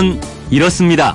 [0.00, 0.18] 그건
[0.48, 1.14] 이렇습니다.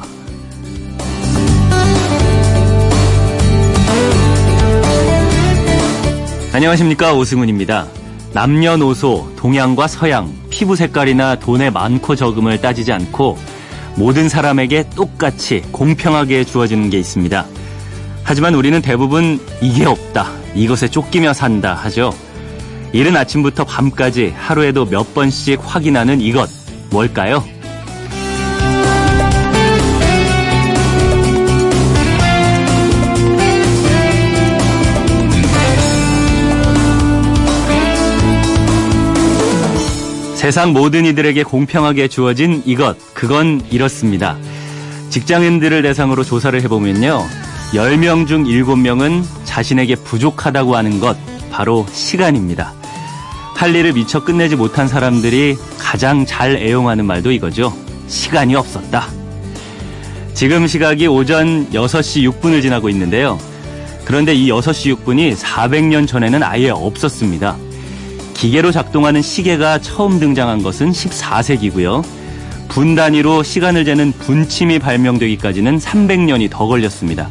[6.53, 7.87] 안녕하십니까 오승훈입니다.
[8.33, 13.39] 남녀노소, 동양과 서양, 피부 색깔이나 돈의 많고 적음을 따지지 않고
[13.95, 17.43] 모든 사람에게 똑같이 공평하게 주어지는 게 있습니다.
[18.23, 22.13] 하지만 우리는 대부분 이게 없다, 이것에 쫓기며 산다 하죠.
[22.93, 26.47] 이른 아침부터 밤까지 하루에도 몇 번씩 확인하는 이것,
[26.91, 27.54] 뭘까요?
[40.45, 44.37] 세상 모든 이들에게 공평하게 주어진 이것, 그건 이렇습니다.
[45.09, 47.25] 직장인들을 대상으로 조사를 해보면요.
[47.73, 51.17] 10명 중 7명은 자신에게 부족하다고 하는 것,
[51.49, 52.73] 바로 시간입니다.
[53.55, 57.75] 할 일을 미처 끝내지 못한 사람들이 가장 잘 애용하는 말도 이거죠.
[58.05, 59.07] 시간이 없었다.
[60.35, 63.39] 지금 시각이 오전 6시 6분을 지나고 있는데요.
[64.03, 67.57] 그런데 이 6시 6분이 400년 전에는 아예 없었습니다.
[68.35, 72.03] 기계로 작동하는 시계가 처음 등장한 것은 14세기고요.
[72.67, 77.29] 분 단위로 시간을 재는 분침이 발명되기까지는 300년이 더 걸렸습니다.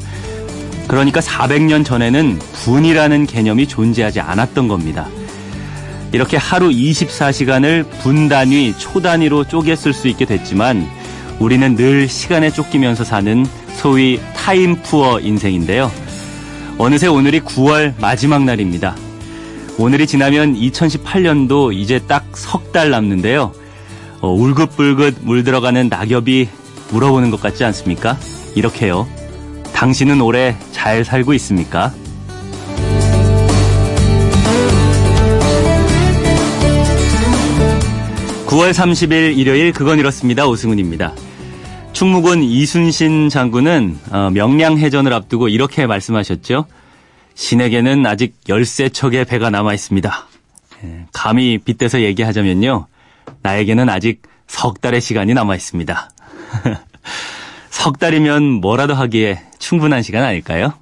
[0.88, 5.06] 그러니까 400년 전에는 분이라는 개념이 존재하지 않았던 겁니다.
[6.12, 10.88] 이렇게 하루 24시간을 분 단위, 초 단위로 쪼개 쓸 수 있게 됐지만
[11.38, 13.44] 우리는 늘 시간에 쫓기면서 사는
[13.74, 15.90] 소위 타임 푸어 인생인데요.
[16.78, 18.96] 어느새 오늘이 9월 마지막 날입니다.
[19.78, 23.52] 오늘이 지나면 2018년도 이제 딱 석 달 남는데요.
[24.20, 26.48] 어, 울긋불긋 물들어가는 낙엽이
[26.90, 28.18] 물어보는 것 같지 않습니까?
[28.56, 29.06] 이렇게요.
[29.72, 31.92] 당신은 올해 잘 살고 있습니까?
[38.46, 40.46] 9월 30일 일요일 그건 이렇습니다.
[40.46, 41.12] 오승훈입니다.
[41.92, 46.66] 충무군 이순신 장군은 어, 명량해전을 앞두고 이렇게 말씀하셨죠.
[47.34, 50.26] 신에게는 아직 열세 척의 배가 남아 있습니다.
[50.84, 52.86] 예, 감히 빗대서 얘기하자면요.
[53.42, 56.10] 나에게는 아직 석 달의 시간이 남아 있습니다.
[57.70, 60.74] 석 달이면 뭐라도 하기에 충분한 시간 아닐까요?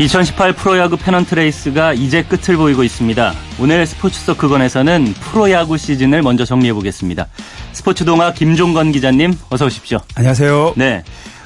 [0.00, 3.34] 2018 프로야구 페넌트 레이스가 이제 끝을 보이고 있습니다.
[3.60, 7.26] 오늘 스포츠 서크건에서는 프로야구 시즌을 먼저 정리해 보겠습니다.
[7.74, 9.98] 스포츠 동아 김종건 기자님 어서 오십시오.
[10.14, 10.72] 안녕하세요.
[10.78, 11.02] 네.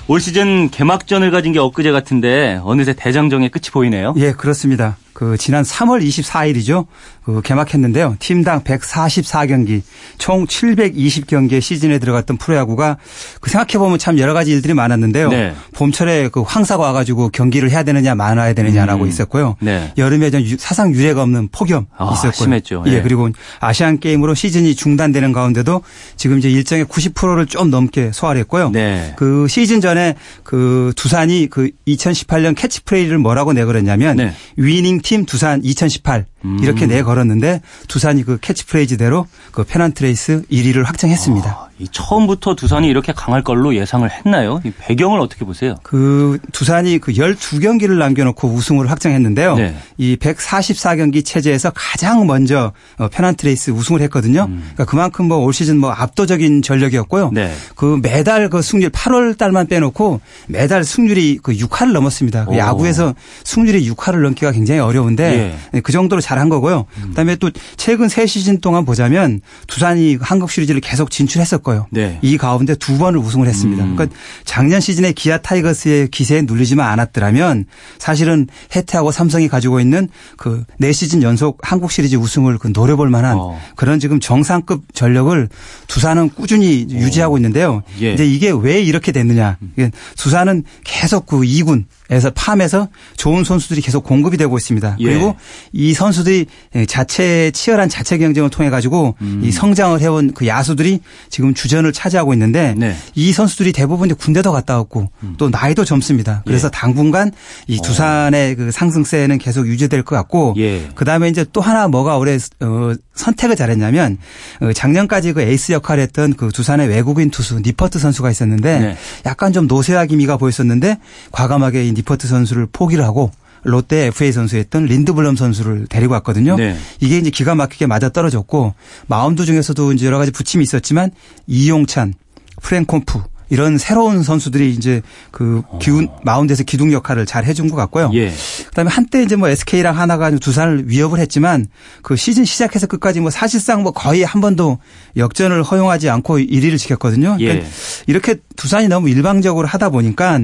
[0.07, 4.15] 올 시즌 개막전을 가진 게 엊그제 같은데 어느새 대장정의 끝이 보이네요.
[4.19, 4.99] 예, 그렇습니다.
[5.15, 6.87] 그 지난 3월 24일이죠.
[7.25, 8.17] 그 개막했는데요.
[8.19, 9.81] 팀당 144경기,
[10.19, 12.99] 총 720경기의 시즌에 들어갔던 프로야구가
[13.41, 15.29] 그 생각해 보면 참 여러 가지 일들이 많았는데요.
[15.31, 15.55] 네.
[15.73, 19.09] 봄철에 그 황사가 와가지고 경기를 해야 되느냐 말아야 되느냐라고 음.
[19.09, 19.57] 있었고요.
[19.61, 19.93] 네.
[19.97, 22.33] 여름에 전 사상 유례가 없는 폭염 아, 있었고요.
[22.33, 22.85] 심했죠.
[22.89, 22.95] 예.
[22.95, 23.03] 예.
[23.03, 25.83] 그리고 아시안 게임으로 시즌이 중단되는 가운데도
[26.17, 28.71] 지금 이제 일정의 90%를 좀 넘게 소화를 했고요.
[28.71, 29.15] 네.
[29.17, 34.35] 그 시즌 전에 그 두산이 그 2018년 캐치프레이즈를 뭐라고 내걸었냐면 네.
[34.57, 36.59] Winning Team 두산 2018 음.
[36.61, 41.49] 이렇게 내 걸었는데 두산이 그 캐치프레이즈대로 그 페넌트레이스 1위를 확정했습니다.
[41.49, 44.61] 아, 처음부터 두산이 이렇게 강할 걸로 예상을 했나요?
[44.65, 45.75] 이 배경을 어떻게 보세요?
[45.83, 49.57] 그 두산이 그 12경기를 남겨놓고 우승을 확정했는데요.
[49.57, 49.77] 네.
[49.99, 54.47] 이 144경기 체제에서 가장 먼저 어, 페넌트레이스 우승을 했거든요.
[54.49, 54.61] 음.
[54.75, 57.31] 그러니까 그만큼 뭐 올 시즌 뭐 압도적인 전력이었고요.
[57.33, 57.53] 네.
[57.77, 62.47] 그 매달 그 승률 8월 달만 빼놓고 매달 승률이 그 6할을 넘었습니다.
[62.47, 65.81] 그 야구에서 승률이 6할을 넘기가 굉장히 어려운데 예.
[65.81, 66.87] 그 정도로 잘한 거고요.
[66.99, 67.09] 음.
[67.11, 71.87] 그다음에 또 최근 세 시즌 동안 보자면 두산이 한국 시리즈를 계속 진출했었고요.
[71.91, 72.19] 네.
[72.23, 73.85] 이 가운데 두 번을 우승을 했습니다.
[73.85, 73.97] 음.
[73.97, 77.65] 그러니까 작년 시즌에 기아 타이거스의 기세에 눌리지만 않았더라면
[77.99, 83.37] 사실은 해태하고 삼성이 가지고 있는 그 네 시즌 연속 한국 시리즈 우승을 그 노려볼 만한
[83.39, 83.61] 어.
[83.77, 85.49] 그런 지금 정상급 전력을
[85.87, 86.95] 두산은 꾸준히 어.
[86.95, 87.83] 유지하고 있는데요.
[88.01, 88.13] 예.
[88.13, 89.57] 이제 이게 왜 이렇게 됐느냐.
[89.63, 89.91] 음.
[90.17, 94.97] 두산은 계속 그 2군 에서 팜에서 좋은 선수들이 계속 공급이 되고 있습니다.
[95.01, 95.05] 예.
[95.05, 95.37] 그리고
[95.73, 96.45] 이 선수들이
[96.87, 99.41] 자체 치열한 자체 경쟁을 통해 가지고 음.
[99.43, 102.95] 이 성장을 해온 그 야수들이 지금 주전을 차지하고 있는데 네.
[103.15, 105.35] 이 선수들이 대부분 군대도 갔다 왔고 음.
[105.39, 106.43] 또 나이도 젊습니다.
[106.45, 106.71] 그래서 예.
[106.73, 107.33] 당분간
[107.69, 107.83] 이 어.
[107.83, 110.91] 두산의 그 상승세는 계속 유지될 것 같고 예.
[110.95, 114.19] 그다음에 이제 또 하나 뭐가 올해 어 선택을 잘했냐면
[114.61, 118.97] 어, 작년까지 그 에이스 역할을 했던 그 두산의 외국인 투수 니퍼트 선수가 있었는데 네.
[119.27, 120.99] 약간 좀 노쇠화 기미가 보였었는데
[121.33, 123.31] 과감하게 니퍼트 선수를 포기를 하고
[123.65, 126.57] 롯데 FA 선수였던 린드블럼 선수를 데리고 왔거든요.
[126.57, 126.77] 네.
[127.01, 128.75] 이게 이제 기가 막히게 맞아 떨어졌고
[129.07, 131.11] 마운드 중에서도 이제 여러 가지 부침이 있었지만
[131.47, 132.15] 이용찬,
[132.61, 136.21] 프랭코프 이런 새로운 선수들이 이제 그 기운 어.
[136.25, 138.11] 마운드에서 기둥 역할을 잘 해준 것 같고요.
[138.15, 138.33] 예.
[138.69, 141.67] 그다음에 한때 이제 뭐 SK랑 하나가 두산을 위협을 했지만
[142.03, 144.79] 그 시즌 시작해서 끝까지 뭐 사실상 뭐 거의 한 번도
[145.17, 147.37] 역전을 허용하지 않고 1위를 지켰거든요.
[147.39, 147.71] 그러니까 예.
[148.07, 150.41] 이렇게 두산이 너무 일방적으로 하다 보니까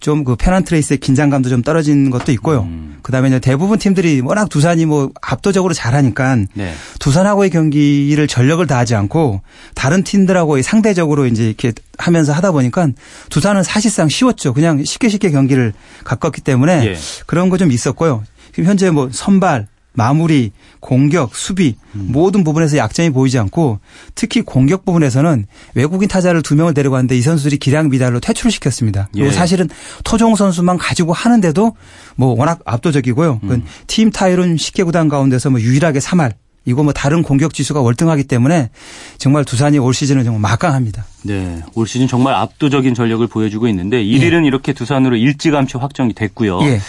[0.00, 2.62] 좀 그 페난 트레이스의 긴장감도 좀 떨어진 것도 있고요.
[2.62, 2.98] 음.
[3.02, 6.74] 그다음에 이제 대부분 팀들이 워낙 두산이 뭐 압도적으로 잘하니까 네.
[6.98, 9.40] 두산하고의 경기를 전력을 다하지 않고
[9.74, 12.88] 다른 팀들하고 상대적으로 이제 이렇게 하면서 하다 보니까
[13.30, 14.52] 두산은 사실상 쉬웠죠.
[14.54, 15.72] 그냥 쉽게 쉽게 경기를
[16.04, 16.96] 가꿨기 때문에 예.
[17.26, 18.22] 그런 거 좀 있었고요.
[18.54, 22.08] 현재 뭐 선발 마무리, 공격, 수비 음.
[22.10, 23.80] 모든 부분에서 약점이 보이지 않고
[24.14, 29.08] 특히 공격 부분에서는 외국인 타자를 두 명을 데려갔는데 이 선수들이 기량 미달로 퇴출을 시켰습니다.
[29.12, 29.32] 그리고 예.
[29.32, 29.68] 사실은
[30.04, 31.74] 토종 선수만 가지고 하는데도
[32.16, 33.40] 뭐 워낙 압도적이고요.
[33.42, 33.64] 음.
[33.86, 36.34] 팀 타율은 10개 구단 가운데서 뭐 유일하게 3할
[36.68, 38.68] 이거 뭐 다른 공격 지수가 월등하기 때문에
[39.16, 41.06] 정말 두산이 올 시즌은 정말 막강합니다.
[41.22, 41.62] 네.
[41.74, 44.46] 올 시즌 정말 압도적인 전력을 보여주고 있는데 1위는 예.
[44.46, 46.60] 이렇게 두산으로 일찌감치 확정이 됐고요.
[46.64, 46.80] 예.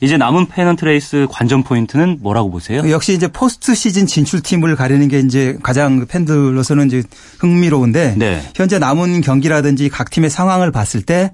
[0.00, 2.88] 이제 남은 페넌트 레이스 관전 포인트는 뭐라고 보세요?
[2.90, 7.02] 역시 이제 포스트 시즌 진출팀을 가리는 게 이제 가장 팬들로서는 이제
[7.38, 8.42] 흥미로운데 네.
[8.54, 11.32] 현재 남은 경기라든지 각 팀의 상황을 봤을 때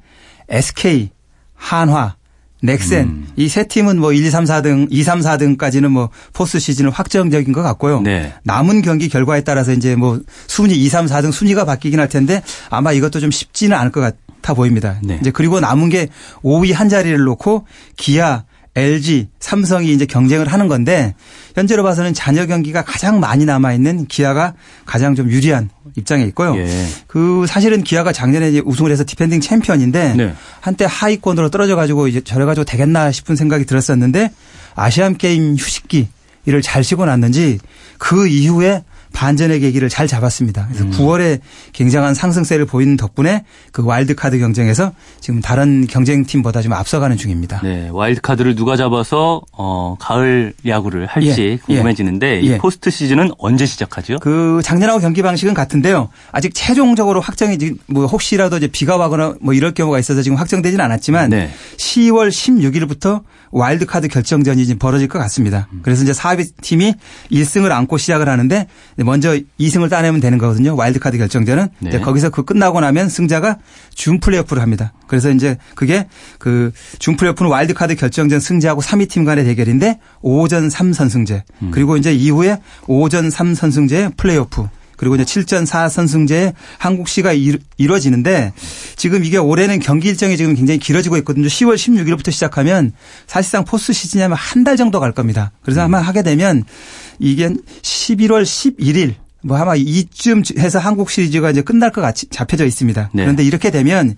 [0.49, 1.11] SK,
[1.55, 2.17] 한화,
[2.63, 3.29] 넥센 음.
[3.37, 7.53] 이 세 팀은 뭐 1, 2, 3, 4등, 2, 3, 4등까지는 뭐 포스트 시즌은 확정적인
[7.53, 8.01] 것 같고요.
[8.03, 8.35] 네.
[8.45, 12.93] 남은 경기 결과에 따라서 이제 뭐 순위 2, 3, 4등 순위가 바뀌긴 할 텐데 아마
[12.93, 14.99] 이것도 좀 쉽지는 않을 것 같아 보입니다.
[15.03, 15.19] 네.
[15.21, 16.09] 이제 그리고 남은 게
[16.43, 17.67] 5위 한 자리를 놓고
[17.97, 18.45] 기아,
[18.77, 21.15] LG, 삼성이 이제 경쟁을 하는 건데
[21.55, 24.55] 현재로 봐서는 잔여 경기가 가장 많이 남아 있는 기아가
[24.87, 26.57] 가장 좀 유리한 입장에 있고요.
[26.57, 26.87] 예.
[27.09, 30.35] 그 사실은 기아가 작년에 이제 우승을 해서 defending champion인데 네.
[30.61, 34.31] 한때 하위권으로 떨어져 가지고 이제 저래 가지고 되겠나 싶은 생각이 들었었는데
[34.77, 36.09] 아시안 게임 휴식기
[36.47, 37.59] 이를 잘 쉬고 났는지
[37.99, 40.67] 그 이후에 반전의 계기를 잘 잡았습니다.
[40.69, 40.91] 그래서 음.
[40.93, 41.41] 9월에
[41.73, 47.61] 굉장한 상승세를 보이는 덕분에 그 와일드카드 경쟁에서 지금 다른 경쟁팀보다 좀 앞서가는 중입니다.
[47.63, 51.57] 네, 와일드카드를 누가 잡아서 어, 가을 야구를 할지 예.
[51.57, 52.41] 궁금해지는데 예.
[52.41, 54.19] 이 포스트 시즌은 언제 시작하죠?
[54.21, 56.09] 그 작년하고 경기 방식은 같은데요.
[56.33, 61.31] 아직 최종적으로 확정이 뭐 혹시라도 이제 비가 오거나 뭐 이럴 경우가 있어서 지금 확정되지는 않았지만
[61.31, 61.51] 네.
[61.77, 65.69] 10월 16일부터 와일드카드 결정전이 지금 벌어질 것 같습니다.
[65.73, 65.81] 음.
[65.83, 66.95] 그래서 이제 4위 팀이
[67.33, 68.67] 1승을 안고 시작을 하는데
[69.05, 70.77] 먼저 2승을 따내면 되는 거거든요.
[70.77, 71.69] 와일드카드 결정전은.
[71.81, 72.01] 네.
[72.01, 73.59] 거기서 그 끝나고 나면 승자가
[73.95, 74.93] 준 플레이오프를 합니다.
[75.07, 76.07] 그래서 이제 그게
[76.39, 81.43] 그 준 플레이오프는 와일드카드 결정전 승자하고 3위 팀 간의 대결인데 5전 3선승제.
[81.63, 81.71] 음.
[81.71, 84.67] 그리고 이제 이후에 5전 3선승제 플레이오프.
[84.97, 87.33] 그리고 이제 7전 4선승제 한국 시가
[87.79, 88.53] 이루어지는데
[88.97, 91.47] 지금 이게 올해는 경기 일정이 지금 굉장히 길어지고 있거든요.
[91.47, 92.93] 10월 16일부터 시작하면
[93.27, 95.53] 사실상 포스 시즌이면 한 달 정도 갈 겁니다.
[95.63, 96.65] 그래서 아마 하게 되면
[97.21, 97.49] 이게
[97.83, 103.11] 11월 11일 뭐 아마 이쯤 해서 한국 시리즈가 이제 끝날 것 같이 잡혀져 있습니다.
[103.15, 103.23] 네.
[103.23, 104.17] 그런데 이렇게 되면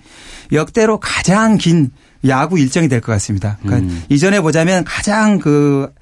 [0.53, 1.91] 역대로 가장 긴
[2.27, 3.59] 야구 일정이 될 것 같습니다.
[3.63, 4.03] 그러니까 음.
[4.09, 5.93] 이전에 보자면 가장 그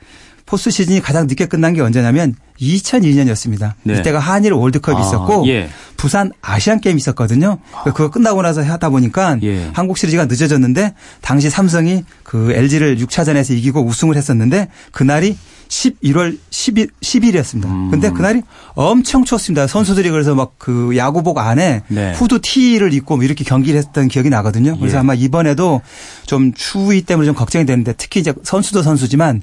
[0.50, 3.74] 포스 시즌이 가장 늦게 끝난 게 언제냐면 2002년이었습니다.
[3.84, 3.98] 네.
[3.98, 5.70] 이때가 한일 월드컵이 아, 있었고 예.
[5.96, 7.58] 부산 아시안 게임이 있었거든요.
[7.72, 7.84] 아.
[7.84, 9.70] 그거 끝나고 나서 하다 보니까 예.
[9.72, 15.36] 한국 시리즈가 늦어졌는데 당시 삼성이 그 LG를 6차전에서 이기고 우승을 했었는데 그날이
[15.68, 17.64] 11월 10일 10일이었습니다.
[17.66, 17.90] 음.
[17.92, 18.42] 근데 그날이
[18.74, 19.68] 엄청 추웠습니다.
[19.68, 22.12] 선수들이 그래서 막 그 야구복 안에 네.
[22.12, 24.76] 후드 티를 입고 뭐 이렇게 경기를 했던 기억이 나거든요.
[24.78, 25.00] 그래서 예.
[25.00, 25.80] 아마 이번에도
[26.26, 29.42] 좀 추위 때문에 좀 걱정이 되는데 특히 이제 선수도 선수지만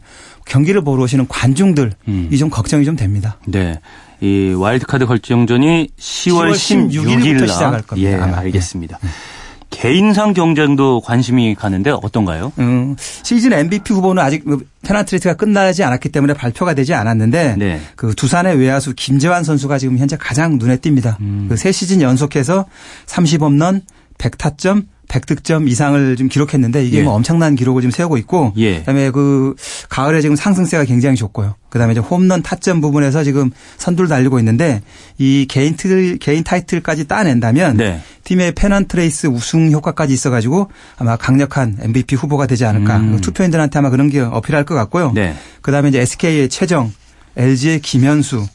[0.50, 2.30] 경기를 보러 오시는 관중들 음.
[2.32, 3.38] 이좀 걱정이 좀 됩니다.
[3.46, 3.80] 네.
[4.22, 8.12] 이 와일드카드 결정전이 10월, 10월 16일부터 시작할 겁니다.
[8.12, 8.38] 예, 아마.
[8.40, 8.98] 알겠습니다.
[9.02, 9.10] 네.
[9.70, 12.54] 개인상 경쟁도 관심이 가는데 어떤가요?
[12.58, 14.46] 음, 시즌 MVP 후보는 아직
[14.82, 17.82] 페나트리트가 끝나지 않았기 때문에 발표가 되지 않았는데 네.
[17.96, 21.20] 그 두산의 외야수 김재환 선수가 지금 현재 가장 눈에 띕니다.
[21.20, 21.48] 음.
[21.50, 22.66] 그세 시즌 연속해서
[23.08, 23.82] 30홈런,
[24.18, 27.04] 100타점, 100득점 이상을 좀 기록했는데 이게 예.
[27.04, 28.80] 뭐 엄청난 기록을 지금 세우고 있고 예.
[28.80, 29.56] 그다음에 그
[29.90, 31.56] 가을에 지금 상승세가 굉장히 좋고요.
[31.70, 34.82] 그다음에 이제 홈런 타점 부분에서 지금 선두를 달리고 있는데
[35.18, 38.02] 이 개인 트 개인 타이틀까지 따낸다면 네.
[38.24, 43.22] 팀의 페넌트레이스 우승 효과까지 있어가지고 아마 강력한 MVP 후보가 되지 않을까 음.
[43.22, 45.12] 투표인들한테 아마 그런 게 어필할 것 같고요.
[45.14, 45.36] 네.
[45.62, 46.92] 그다음에 이제 SK의 최정,
[47.36, 48.46] LG의 김현수,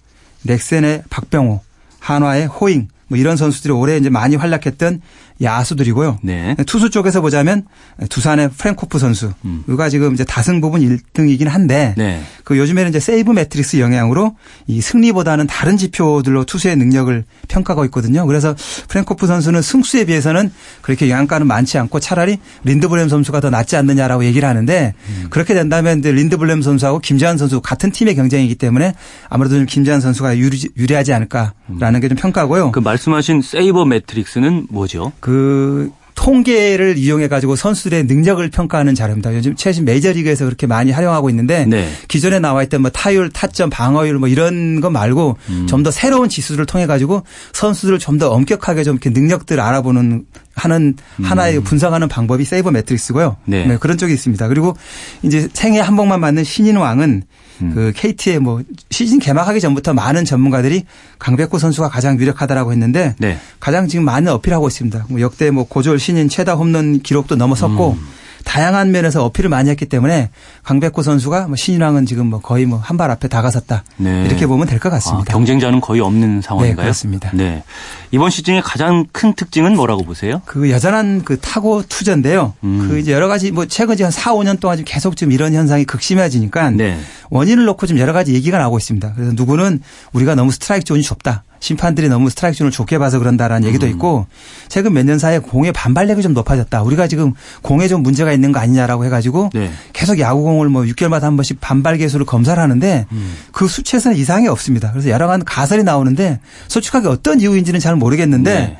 [0.42, 1.60] 넥센의 박병호,
[2.00, 5.02] 한화의 호잉 뭐 이런 선수들이 올해 이제 많이 활약했던
[5.42, 6.18] 야수들이고요.
[6.22, 6.56] 네.
[6.66, 7.64] 투수 쪽에서 보자면
[8.08, 9.64] 두산의 프랭코프 선수가 음.
[9.90, 12.22] 지금 이제 다승 부분 1등이긴 한데 네.
[12.44, 18.26] 그 요즘에는 이제 sabermetrics 영향으로 이 승리보다는 다른 지표들로 투수의 능력을 평가하고 있거든요.
[18.26, 18.54] 그래서
[18.88, 24.48] 프랭코프 선수는 승수에 비해서는 그렇게 영양가는 많지 않고 차라리 린드블럼 선수가 더 낫지 않느냐라고 얘기를
[24.48, 25.26] 하는데 음.
[25.30, 28.94] 그렇게 된다면 린드블럼 선수하고 김재환 선수 같은 팀의 경쟁이기 때문에
[29.28, 32.72] 아무래도 좀 김재환 선수가 유리, 유리하지 않을까라는 게 좀 평가고요.
[32.72, 35.12] 그 말씀하신 sabermetrics는 뭐죠?
[35.20, 39.34] 그그 통계를 이용해 가지고 선수들의 능력을 평가하는 자료입니다.
[39.34, 41.88] 요즘 최신 메이저리그에서 그렇게 많이 활용하고 있는데 네.
[42.06, 45.66] 기존에 나와 있던 뭐 타율, 타점, 방어율 뭐 이런 거 말고 음.
[45.66, 47.22] 좀더 새로운 지수를 통해 가지고
[47.54, 51.24] 선수들을 좀 더 엄격하게 좀 이렇게 능력들을 알아보는 하는 음.
[51.24, 53.38] 하나의 분석하는 방법이 세이버 매트릭스고요.
[53.46, 53.66] 네.
[53.66, 53.78] 네.
[53.78, 54.48] 그런 쪽이 있습니다.
[54.48, 54.76] 그리고
[55.22, 57.22] 이제 생애 한 번만 맞는 신인 왕은
[57.62, 57.72] 음.
[57.74, 60.84] 그 KT의 뭐 시즌 개막하기 전부터 많은 전문가들이
[61.18, 63.38] 강백호 선수가 가장 유력하다라고 했는데 네.
[63.60, 65.06] 가장 지금 많은 어필하고 있습니다.
[65.08, 68.21] 뭐 역대 뭐 고졸 신인 최다 홈런 기록도 넘어섰고 음.
[68.44, 70.30] 다양한 면에서 어필을 많이 했기 때문에
[70.62, 73.84] 강백호 선수가 뭐 신인왕은 지금 뭐 거의 뭐 한 발 앞에 다가섰다.
[73.96, 74.24] 네.
[74.26, 75.30] 이렇게 보면 될 것 같습니다.
[75.30, 76.76] 아, 경쟁자는 거의 없는 상황인가요?
[76.76, 77.30] 네, 그렇습니다.
[77.32, 77.62] 네.
[78.10, 80.42] 이번 시즌의 가장 큰 특징은 뭐라고 보세요?
[80.44, 82.54] 그 여전한 그 타고 투자인데요.
[82.64, 82.86] 음.
[82.88, 85.84] 그 이제 여러 가지 뭐 최근 한 4, 5년 동안 지금 계속 좀 이런 현상이
[85.84, 86.98] 극심해지니까 네.
[87.30, 89.12] 원인을 놓고 좀 여러 가지 얘기가 나오고 있습니다.
[89.14, 89.80] 그래서 누구는
[90.12, 91.44] 우리가 너무 스트라이크 존이 좁다.
[91.62, 93.90] 심판들이 너무 스트라이크 존을 좁게 봐서 그런다라는 얘기도 음.
[93.92, 94.26] 있고
[94.68, 96.82] 최근 몇 년 사이에 공의 반발력이 좀 높아졌다.
[96.82, 99.70] 우리가 지금 공에 좀 문제가 있는 거 아니냐라고 해가지고 네.
[99.92, 103.34] 계속 야구공을 뭐 6개월마다 한 번씩 반발 계수를 검사를 하는데 음.
[103.52, 104.90] 그 수치에서는 이상이 없습니다.
[104.90, 108.78] 그래서 여러 가지 가설이 나오는데 솔직하게 어떤 이유인지는 잘 모르겠는데 네.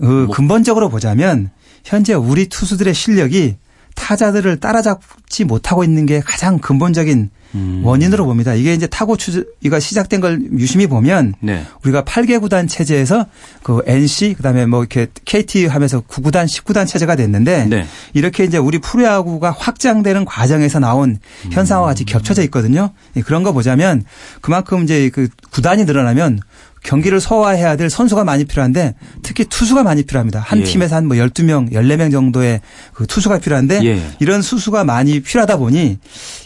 [0.00, 0.34] 어, 뭐.
[0.34, 1.50] 근본적으로 보자면
[1.84, 3.56] 현재 우리 투수들의 실력이
[3.94, 7.82] 타자들을 따라잡지 못하고 있는 게 가장 근본적인 음.
[7.84, 8.54] 원인으로 봅니다.
[8.54, 11.64] 이게 이제 타고 추이가 시작된 걸 유심히 보면 네.
[11.84, 13.26] 우리가 8개 구단 체제에서
[13.62, 17.86] 그 NC 그다음에 뭐 이렇게 KT 하면서 9구단 10구단 체제가 됐는데 네.
[18.12, 21.18] 이렇게 이제 우리 프로야구가 확장되는 과정에서 나온
[21.50, 22.90] 현상과 같이 겹쳐져 있거든요.
[23.24, 24.04] 그런 거 보자면
[24.40, 26.40] 그만큼 이제 그 구단이 늘어나면
[26.84, 30.38] 경기를 소화해야 될 선수가 많이 필요한데 특히 투수가 많이 필요합니다.
[30.38, 30.64] 한 예.
[30.64, 32.60] 팀에서 한 뭐 12명, 14명 정도의
[32.92, 34.00] 그 투수가 필요한데 예.
[34.20, 35.98] 이런 수수가 많이 필요하다 보니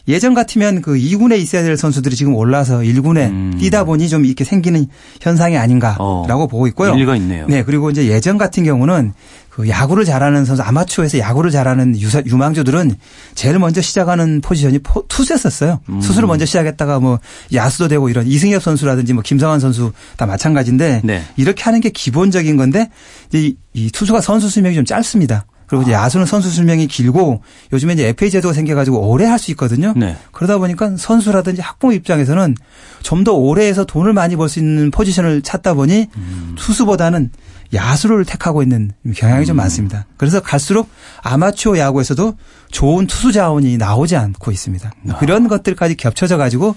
[0.09, 3.57] 예전 같으면 그 2군에 있어야 될 선수들이 지금 올라서 1군에 음.
[3.59, 4.87] 뛰다 보니 좀 이렇게 생기는
[5.21, 6.47] 현상이 아닌가라고 어.
[6.47, 6.95] 보고 있고요.
[6.95, 7.47] 일리가 있네요.
[7.49, 9.12] 네, 그리고 이제 예전 같은 경우는
[9.58, 12.94] 그 야구를 잘하는 선수 아마추어에서 야구를 잘하는 유사, 유망주들은
[13.34, 15.80] 제일 먼저 시작하는 포지션이 포, 투수였었어요.
[15.88, 15.98] 음.
[15.98, 17.18] 투수를 먼저 시작했다가 뭐
[17.52, 21.24] 야수도 되고 이런 이승엽 선수라든지 뭐 김성환 선수 다 마찬가지인데 네.
[21.36, 22.88] 이렇게 하는 게 기본적인 건데
[23.32, 25.44] 이, 이 투수가 선수 수명이 좀 짧습니다.
[25.66, 26.04] 그리고 이제 아.
[26.04, 29.92] 야수는 선수 수명이 길고 요즘에 이제 FA 제도가 생겨가지고 오래 할 수 있거든요.
[29.96, 30.16] 네.
[30.30, 32.54] 그러다 보니까 선수라든지 학부 입장에서는
[33.02, 36.54] 좀 더 오래 해서 돈을 많이 벌 수 있는 포지션을 찾다 보니 음.
[36.56, 37.30] 투수보다는
[37.75, 39.58] 야수를 택하고 있는 경향이 좀 음.
[39.58, 40.06] 많습니다.
[40.16, 40.88] 그래서 갈수록
[41.22, 42.34] 아마추어 야구에서도
[42.70, 44.90] 좋은 투수 자원이 나오지 않고 있습니다.
[45.10, 45.18] 아.
[45.18, 46.75] 그런 것들까지 겹쳐져 가지고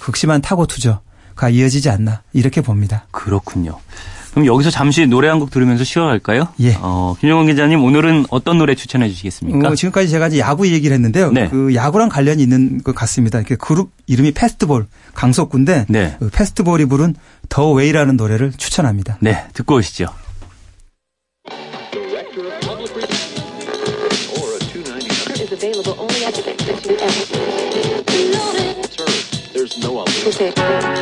[0.00, 3.06] 극심한 타고 투저가 이어지지 않나 이렇게 봅니다.
[3.10, 3.78] 그렇군요.
[4.32, 6.48] 그럼 여기서 잠시 노래 한 곡 들으면서 쉬어갈까요?
[6.58, 6.76] 예.
[6.80, 9.68] 어, 김영원 기자님 오늘은 어떤 노래 추천해 주시겠습니까?
[9.68, 11.30] 어, 지금까지 제가 이제 야구 얘기를 했는데요.
[11.30, 11.48] 네.
[11.48, 13.38] 그 야구랑 관련이 있는 것 같습니다.
[13.38, 16.16] 이렇게 그룹 이름이 Fastball 강속구인데 네.
[16.18, 17.14] 그 Fastball이 부른
[17.48, 19.18] The Way라는 노래를 추천합니다.
[19.20, 20.08] 네, 듣고 오시죠.
[26.84, 26.92] Sir,
[29.54, 30.93] there's no other.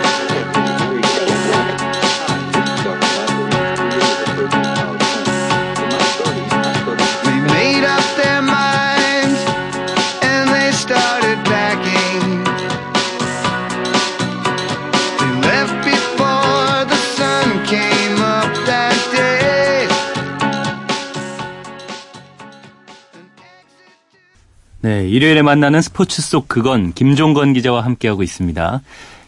[25.13, 28.81] 일요일에 만나는 스포츠 속 그건 김종건 기자와 함께하고 있습니다.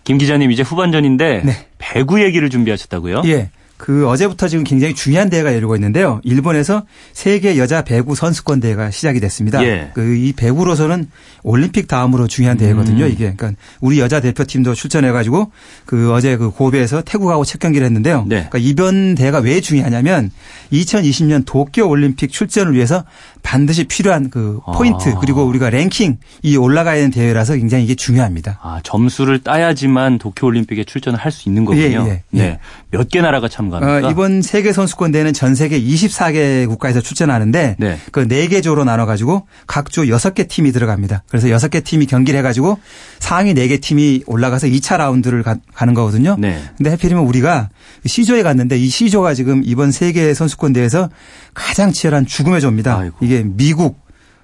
[0.04, 1.66] 김 기자님 이제 후반전인데 네.
[1.76, 3.22] 배구 얘기를 준비하셨다고요?
[3.26, 3.50] 예.
[3.76, 6.20] 그 어제부터 지금 굉장히 중요한 대회가 열리고 있는데요.
[6.22, 9.62] 일본에서 세계 여자 배구 선수권 대회가 시작이 됐습니다.
[9.62, 9.90] 예.
[9.92, 11.10] 그이 배구로서는
[11.42, 13.04] 올림픽 다음으로 중요한 대회거든요.
[13.04, 13.10] 음.
[13.10, 15.52] 이게 그러니까 우리 여자 대표팀도 출전해 가지고
[15.84, 18.24] 그 어제 그 고베에서 태국하고 첫 경기를 했는데요.
[18.26, 18.48] 네.
[18.48, 20.30] 그러니까 이번 대회가 왜 중요하냐면
[20.72, 23.04] 2020년 도쿄 올림픽 출전을 위해서
[23.44, 25.18] 반드시 필요한 그 포인트 아.
[25.20, 28.58] 그리고 우리가 랭킹 이 올라가야 되는 대회라서 굉장히 이게 중요합니다.
[28.62, 31.82] 아, 점수를 따야지만 도쿄 올림픽에 출전을 할 수 있는 거군요.
[31.82, 32.38] 예, 예, 예.
[32.38, 32.58] 네.
[32.90, 34.08] 몇 개 나라가 참가합니까?
[34.08, 37.98] 어, 이번 세계 선수권 대회는 전 세계 24개 국가에서 출전하는데 네.
[38.12, 41.24] 그 4개 조로 나눠 가지고 각조 6개 팀이 들어갑니다.
[41.28, 42.78] 그래서 6개 팀이 경기를 해 가지고
[43.18, 46.36] 상위 4개 팀이 올라가서 2차 라운드를 가, 는 거거든요.
[46.38, 46.62] 네.
[46.78, 47.68] 근데 하필이면 우리가
[48.06, 51.10] C조에 갔는데 이 C조가 지금 이번 세계 선수권 대회에서
[51.52, 52.98] 가장 치열한 죽음의 조입니다.
[52.98, 53.16] 아이고.
[53.20, 53.98] 이게 미국,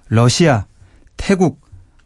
[0.08, 0.66] 러시아,
[1.16, 1.60] 태국,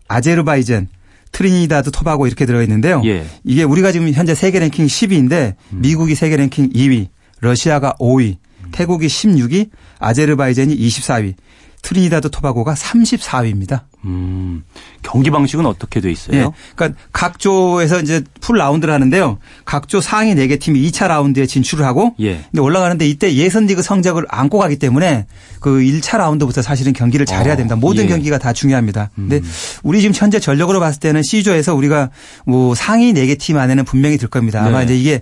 [0.09, 0.89] 아제르바이잔,
[1.33, 3.03] 트리니다드 토바고 이렇게 들어 있는데요.
[3.05, 3.25] 예.
[3.43, 5.81] 이게 우리가 지금 현재 세계 랭킹 10위인데 음.
[5.81, 7.09] 미국이 세계 랭킹 2위,
[7.41, 8.37] 러시아가 5위,
[8.73, 11.35] 태국이 16위, 아제르바이잔이 24위,
[11.83, 13.83] 트리니다드 토바고가 34위입니다.
[14.05, 14.63] 음,
[15.03, 16.37] 경기 방식은 어떻게 돼 있어요?
[16.37, 16.49] 예.
[16.77, 19.39] 그러니까 각 조에서 이제 풀 라운드를 하는데요.
[19.65, 22.41] 각 조 상위 4개 팀이 2차 라운드에 진출을 하고 예.
[22.51, 25.27] 근데 올라가는데 이때 예선 리그 성적을 안고 가기 때문에
[25.61, 27.77] 그 1차 라운드부터 사실은 경기를 잘해야 어, 됩니다.
[27.77, 28.09] 모든 예.
[28.09, 29.11] 경기가 다 중요합니다.
[29.15, 29.51] 근데 음.
[29.83, 32.11] 우리 지금 현재 전력으로 봤을 때는 C조에서 우리가
[32.47, 34.63] 뭐 상위 4개 팀 안에는 분명히 들 겁니다.
[34.65, 34.85] 아마 네.
[34.85, 35.21] 이제 이게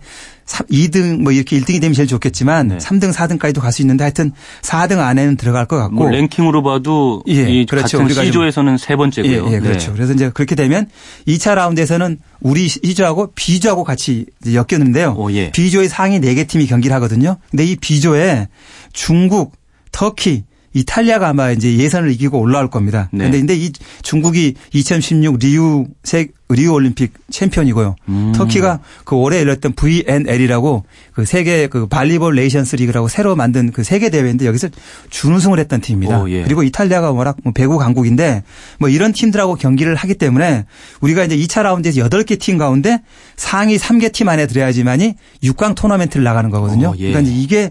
[0.71, 2.79] 2등 뭐 이렇게 1등이 되면 제일 좋겠지만 네.
[2.79, 7.49] 3등, 4등까지도 갈 수 있는데 하여튼 4등 안에는 들어갈 것 같고 뭐 랭킹으로 봐도 예,
[7.49, 7.99] 이 그렇죠.
[7.99, 9.49] 같은 C조에서는 세 번째고요.
[9.49, 9.91] 예, 예 그렇죠.
[9.91, 9.97] 네.
[9.97, 10.89] 그래서 이제 그렇게 되면
[11.27, 15.15] 2차 라운드에서는 우리 C조하고 B조하고 같이 엮였는데요.
[15.17, 15.51] 오, 예.
[15.53, 17.37] B조의 상위 4개 팀이 경기를 하거든요.
[17.51, 18.49] 근데 이 B조에
[18.93, 19.57] 중국,
[19.91, 23.09] 터키, 이탈리아가 아마 이제 예선을 이기고 올라올 겁니다.
[23.13, 23.19] 네.
[23.19, 27.97] 그런데 근데 이 중국이 2016 리우 세 리우 올림픽 챔피언이고요.
[28.09, 28.33] 음.
[28.35, 34.11] 터키가 그 올해 열렸던 VNL이라고 그 세계 그 발리볼 네이션스 리그라고 새로 만든 그 세계
[34.11, 34.69] 대회인데 여기서
[35.11, 36.23] 준우승을 했던 팀입니다.
[36.23, 36.43] 오, 예.
[36.43, 38.43] 그리고 이탈리아가 워낙 뭐 배구 강국인데
[38.79, 40.67] 뭐 이런 팀들하고 경기를 하기 때문에
[41.01, 43.03] 우리가 이제 2차 라운드에서 8개 팀 가운데
[43.37, 46.91] 상위 3개 팀 안에 들어야지만이 6강 토너멘트를 나가는 거거든요.
[46.91, 47.11] 오, 예.
[47.11, 47.71] 그러니까 이제 이게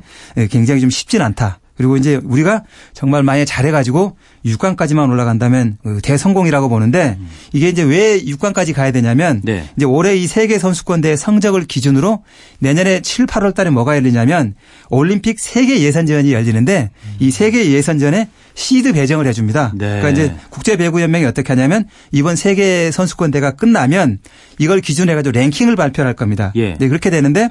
[0.49, 1.60] 굉장히 좀 쉽진 않다.
[1.81, 7.17] 그리고 이제 우리가 정말 많이 잘해가지고 6강까지만 올라간다면 그 대성공이라고 보는데
[7.53, 9.67] 이게 이제 왜 6강까지 가야 되냐면 네.
[9.75, 12.23] 이제 올해 이 세계 선수권대 성적을 기준으로
[12.59, 14.53] 내년에 7, 8월 달에 뭐가 열리냐면
[14.89, 19.71] 올림픽 세계 예선전이 열리는데 이 세계 예선전에 시드 배정을 해줍니다.
[19.73, 19.99] 네.
[19.99, 24.19] 그러니까 이제 국제 배구 연맹이 어떻게 하냐면 이번 세계 선수권대가 끝나면
[24.59, 26.51] 이걸 기준해 가지고 랭킹을 발표할 겁니다.
[26.55, 26.75] 예.
[26.75, 27.49] 네, 그렇게 되는데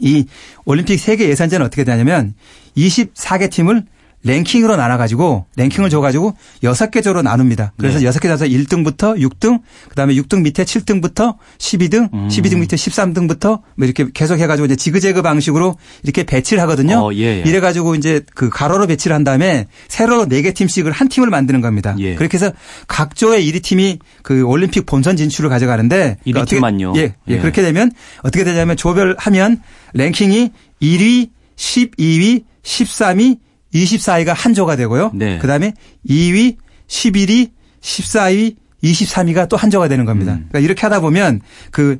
[0.00, 0.26] 이
[0.64, 2.34] 올림픽 세계 예선전은 어떻게 되냐면
[2.76, 3.84] 24개 팀을
[4.24, 7.74] 랭킹으로 나눠가지고 랭킹을 줘가지고 6개 조로 나눕니다.
[7.76, 8.06] 그래서 네.
[8.06, 12.28] 6개 조서 1등부터 6등 그다음에 6등 밑에 7등부터 12등 음.
[12.28, 17.00] 12등 밑에 13등부터 뭐 이렇게 계속 해가지고 이제 지그재그 방식으로 이렇게 배치를 하거든요.
[17.00, 17.42] 어, 예, 예.
[17.46, 21.94] 이래가지고 이제 그 가로로 배치를 한 다음에 세로로 4개 팀씩을 한 팀을 만드는 겁니다.
[21.98, 22.14] 예.
[22.14, 22.50] 그렇게 해서
[22.88, 26.94] 각 조의 1위 팀이 그 올림픽 본선 진출을 가져가는데 1위 그러니까 팀만요.
[26.96, 27.38] 예, 예.
[27.38, 29.60] 그렇게 되면 어떻게 되냐면 조별 하면
[29.92, 30.50] 랭킹이
[30.80, 33.38] 1위, 12위, 13위,
[33.74, 35.12] 24위가 한 조가 되고요.
[35.14, 35.38] 네.
[35.38, 35.74] 그다음에
[36.08, 36.56] 2위,
[36.88, 40.32] 11위, 14위, 23위가 또 한 조가 되는 겁니다.
[40.32, 40.46] 음.
[40.48, 41.98] 그러니까 이렇게 하다 보면 그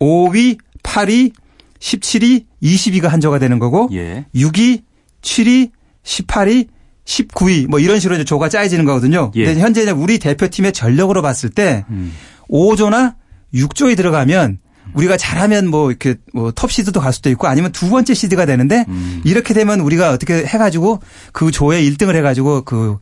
[0.00, 1.32] 5위, 8위,
[1.78, 4.26] 17위, 20위가 한 조가 되는 거고 예.
[4.34, 4.82] 6위,
[5.22, 5.70] 7위,
[6.04, 6.68] 18위,
[7.04, 9.32] 19위 뭐 이런 식으로 이제 조가 짜여지는 거거든요.
[9.34, 9.46] 예.
[9.46, 12.12] 근데 현재 우리 대표팀의 전력으로 봤을 때 음.
[12.50, 13.14] 5조나
[13.54, 14.58] 6조에 들어가면
[14.94, 18.84] 우리가 잘하면 뭐 이렇게 뭐 톱 시드도 갈 수도 있고 아니면 두 번째 시드가 되는데
[18.88, 19.22] 음.
[19.24, 21.00] 이렇게 되면 우리가 어떻게 해가지고
[21.32, 22.98] 그 조에 1등을 해가지고 그,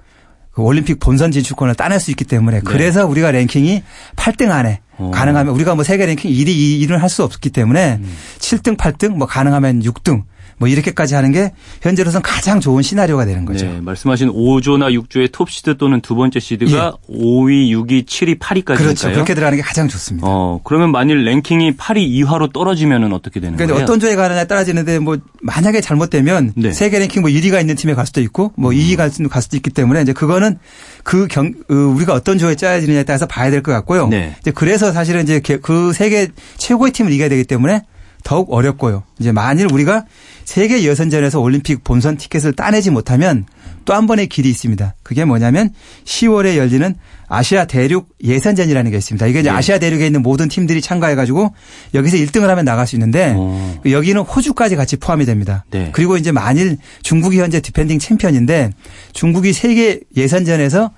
[0.52, 2.62] 그 올림픽 본선 진출권을 따낼 수 있기 때문에 네.
[2.64, 3.82] 그래서 우리가 랭킹이
[4.16, 5.10] 8등 안에 어.
[5.12, 8.16] 가능하면 우리가 뭐 세계 랭킹 1위, 2위를 할수 없기 때문에 음.
[8.38, 10.22] 7등, 8등 뭐 가능하면 6등
[10.58, 13.64] 뭐 이렇게까지 하는 게 현재로선 가장 좋은 시나리오가 되는 거죠.
[13.66, 17.14] 네, 말씀하신 5조나 6조의 톱 시드 또는 두 번째 시드가 예.
[17.14, 19.10] 5위, 6위, 7위, 8위까지 그렇죠.
[19.10, 20.26] 그렇게 들어가는 게 가장 좋습니다.
[20.28, 23.84] 어, 그러면 만일 랭킹이 8위 이하로 떨어지면은 어떻게 되는 그러니까 거예요?
[23.84, 26.72] 어떤 조에 가느냐에 따라지는데 뭐 만약에 잘못되면 네.
[26.72, 29.56] 세계 랭킹 뭐 1위가 있는 팀에 갈 수도 있고 뭐 2위 갈, 수, 갈 수도
[29.56, 30.58] 있기 때문에 이제 그거는
[31.04, 34.08] 그 경, 어, 우리가 어떤 조에 짜야지느냐에 따라서 봐야 될 것 같고요.
[34.08, 34.34] 네.
[34.40, 37.82] 이제 그래서 사실은 이제 그 세계 최고의 팀을 이겨야 되기 때문에
[38.28, 39.04] 더욱 어렵고요.
[39.18, 40.04] 이제 만일 우리가
[40.44, 43.46] 세계 예선전에서 올림픽 본선 티켓을 따내지 못하면
[43.86, 44.96] 또 한 번의 길이 있습니다.
[45.02, 45.70] 그게 뭐냐면
[46.04, 46.94] 10월에 열리는
[47.26, 49.26] 아시아 대륙 예선전이라는 게 있습니다.
[49.28, 49.56] 이게 이제 네.
[49.56, 51.54] 아시아 대륙에 있는 모든 팀들이 참가해가지고
[51.94, 53.36] 여기서 1등을 하면 나갈 수 있는데 오.
[53.38, 53.80] 어.
[53.90, 55.64] 여기는 호주까지 같이 포함이 됩니다.
[55.70, 55.88] 네.
[55.92, 58.72] 그리고 이제 만일 중국이 현재 디펜딩 챔피언인데
[59.14, 60.90] 중국이 세계 예선전에서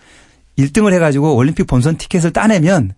[0.59, 2.95] 1등을 해가지고 올림픽 본선 티켓을 따내면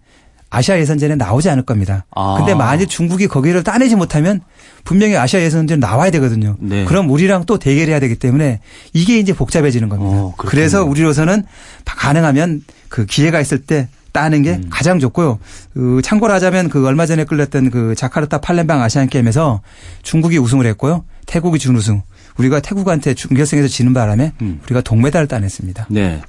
[0.54, 2.04] 아시아 예선전에 나오지 않을 겁니다.
[2.14, 2.34] 아.
[2.36, 4.42] 근데 만일 중국이 거기를 따내지 못하면
[4.84, 6.56] 분명히 아시아 예선전에 나와야 되거든요.
[6.60, 6.84] 네.
[6.84, 8.60] 그럼 우리랑 또 대결해야 되기 때문에
[8.92, 10.14] 이게 이제 복잡해지는 겁니다.
[10.14, 11.44] 어, 그래서 우리로서는
[11.86, 12.60] 가능하면
[12.90, 14.66] 그 기회가 있을 때 따는 게 음.
[14.68, 15.38] 가장 좋고요.
[15.72, 19.62] 그 참고로 하자면 그 얼마 전에 끌렸던 그 자카르타 팔렘방 아시안 게임에서
[20.02, 21.04] 중국이 우승을 했고요.
[21.24, 22.02] 태국이 준우승.
[22.36, 24.60] 우리가 태국한테 준결승에서 지는 바람에 음.
[24.64, 25.86] 우리가 동메달을 따냈습니다.
[25.88, 26.20] 네.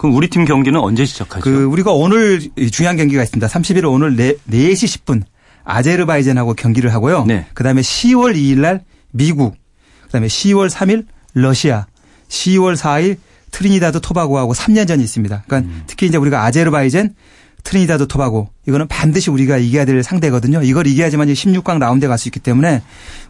[0.00, 1.44] 그럼 우리 팀 경기는 언제 시작하죠?
[1.44, 2.40] 그 우리가 오늘
[2.72, 3.46] 중요한 경기가 있습니다.
[3.46, 5.20] 30일 오늘 4, 4시 10분
[5.62, 7.26] 아제르바이잔하고 경기를 하고요.
[7.26, 7.44] 네.
[7.52, 9.56] 그다음에 10월 2일 날 미국,
[10.04, 11.84] 그다음에 10월 3일 러시아,
[12.30, 13.18] 10월 4일
[13.50, 15.44] 트리니다드 토바고하고 3연전이 있습니다.
[15.46, 15.82] 그러니까 음.
[15.86, 17.14] 특히 이제 우리가 아제르바이잔,
[17.62, 20.62] 트리니다드 토바고 이거는 반드시 우리가 이겨야 될 상대거든요.
[20.62, 22.82] 이걸 이겨야지만 16강 라운드에 갈 수 있기 때문에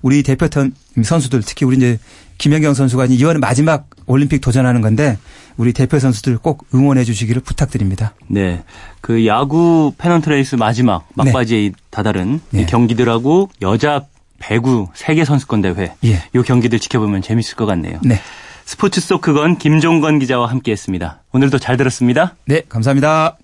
[0.02, 1.98] 우리 대표팀 선수들 특히 우리 이제
[2.38, 5.18] 김연경 선수가 이번 마지막 올림픽 도전하는 건데
[5.60, 8.14] 우리 대표 선수들 꼭 응원해 주시기를 부탁드립니다.
[8.28, 8.62] 네.
[9.02, 11.72] 그 야구 페넌트레이스 마지막 막바지에 네.
[11.90, 12.64] 다다른 네.
[12.64, 14.06] 경기들하고 여자
[14.38, 16.22] 배구 세계 선수권 대회 예.
[16.34, 18.00] 이 경기들 지켜보면 재밌을 것 같네요.
[18.02, 18.18] 네.
[18.64, 21.22] 스포츠 속 그건 김종건 기자와 함께 했습니다.
[21.30, 22.36] 오늘도 잘 들었습니다.
[22.46, 23.36] 네, 감사합니다.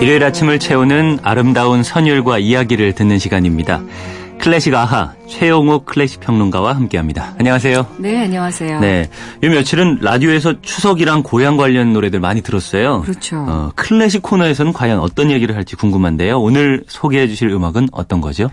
[0.00, 3.82] 일요일 아침을 채우는 아름다운 선율과 이야기를 듣는 시간입니다.
[4.40, 7.34] 클래식 아하 최용욱 클래식 평론가와 함께합니다.
[7.38, 7.86] 안녕하세요.
[7.98, 8.78] 네, 안녕하세요.
[8.78, 9.10] 네,
[9.42, 13.02] 요 며칠은 라디오에서 추석이랑 고향 관련 노래들 많이 들었어요.
[13.02, 13.44] 그렇죠.
[13.48, 16.40] 어, 클래식 코너에서는 과연 어떤 얘기를 할지 궁금한데요.
[16.40, 18.48] 오늘 소개해주실 음악은 어떤 거죠?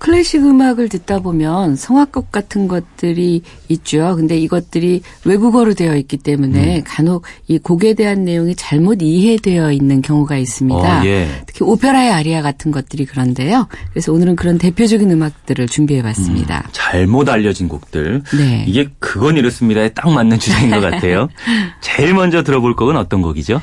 [0.00, 4.14] 클래식 음악을 듣다 보면 성악곡 같은 것들이 있죠.
[4.16, 6.84] 근데 이것들이 외국어로 되어 있기 때문에 음.
[6.86, 11.02] 간혹 이 곡에 대한 내용이 잘못 이해되어 있는 경우가 있습니다.
[11.02, 11.28] 어, 예.
[11.46, 13.68] 특히 오페라의 아리아 같은 것들이 그런데요.
[13.90, 16.64] 그래서 오늘은 그런 대표적인 음악들을 준비해 봤습니다.
[16.66, 18.22] 음, 잘못 알려진 곡들.
[18.38, 18.64] 네.
[18.66, 21.28] 이게 그건 이렇습니다에 딱 맞는 주제인 것 같아요.
[21.82, 23.60] 제일 먼저 들어볼 곡은 어떤 곡이죠?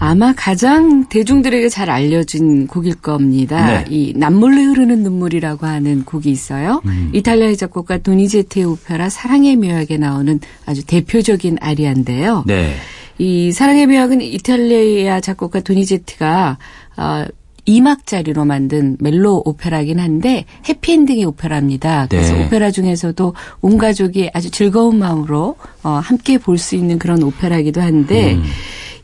[0.00, 3.66] 아마 가장 대중들에게 잘 알려진 곡일 겁니다.
[3.66, 3.84] 네.
[3.90, 6.80] 이 남몰래 흐르는 눈물이라고 하는 곡이 있어요.
[6.86, 7.10] 음.
[7.12, 12.44] 이탈리아의 작곡가 도니제티의 오페라 사랑의 묘약에 나오는 아주 대표적인 아리아인데요.
[12.46, 12.74] 네.
[13.18, 16.56] 이 사랑의 묘약은 이탈리아 작곡가 도니제티가
[16.96, 17.26] 어,
[17.68, 22.06] 2막짜리로 만든 멜로 오페라긴 한데 해피엔딩의 오페라입니다.
[22.08, 22.46] 그래서 네.
[22.46, 28.36] 오페라 중에서도 온 가족이 아주 즐거운 마음으로 어, 함께 볼 수 있는 그런 오페라이기도 한데
[28.36, 28.44] 음.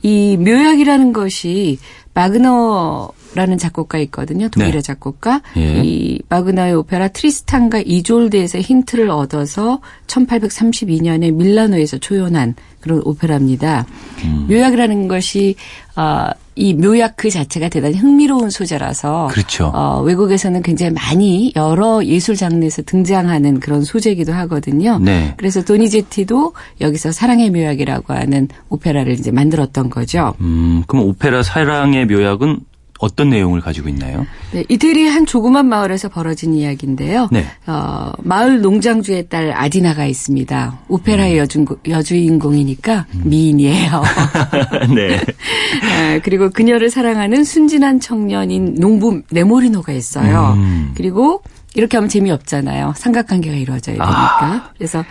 [0.07, 1.81] 이 묘약이라는 것이
[2.15, 4.49] 마그너라는 작곡가 있거든요.
[4.49, 4.81] 독일의 네.
[4.81, 5.43] 작곡가.
[5.57, 5.83] 예.
[5.85, 12.55] 이 마그너의 오페라 트리스탄과 이졸드에서 힌트를 얻어서 1832년에 밀라노에서 초연한
[12.87, 13.85] 그런 오페라입니다.
[14.25, 14.47] 음.
[14.49, 15.57] 묘약이라는 것이
[15.97, 19.73] 어, 이 묘약 그 자체가 대단히 흥미로운 소재라서 그렇죠.
[19.75, 24.99] 어, 외국에서는 굉장히 많이 여러 예술 장르에서 등장하는 그런 소재이기도 하거든요.
[25.01, 25.35] 네.
[25.37, 30.35] 그래서 도니제티도 여기서 사랑의 묘약이라고 하는 오페라를 이제 만들었던 거죠.
[30.41, 32.61] 음, 그럼 오페라 사랑의 묘약은
[32.99, 34.27] 어떤 내용을 가지고 있나요?
[34.53, 37.29] 네, 이태리 한 조그만 마을에서 벌어진 이야기인데요.
[37.31, 37.47] 네.
[37.67, 40.79] 어, 마을 농장주의 딸 아디나가 있습니다.
[40.89, 41.39] 오페라의 음.
[41.39, 43.23] 여주, 여주인공이니까 음.
[43.25, 44.03] 미인이에요.
[44.95, 45.21] 네.
[45.85, 50.55] 아, 그리고 그녀를 사랑하는 순진한 청년인 농부 네모리노가 있어요.
[50.57, 50.93] 음.
[50.97, 51.43] 그리고
[51.75, 52.95] 이렇게 하면 재미없잖아요.
[52.97, 54.45] 삼각관계가 이루어져야 되니까.
[54.45, 54.71] 아.
[54.77, 55.05] 그래서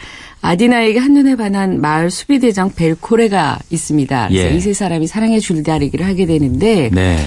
[0.46, 4.28] 아디나에게 한눈에 반한 마을 수비대장 벨코레가 있습니다.
[4.28, 4.56] 그래서 예.
[4.56, 7.18] 이세 사람이 사랑의 줄다리기를 하게 되는데 네.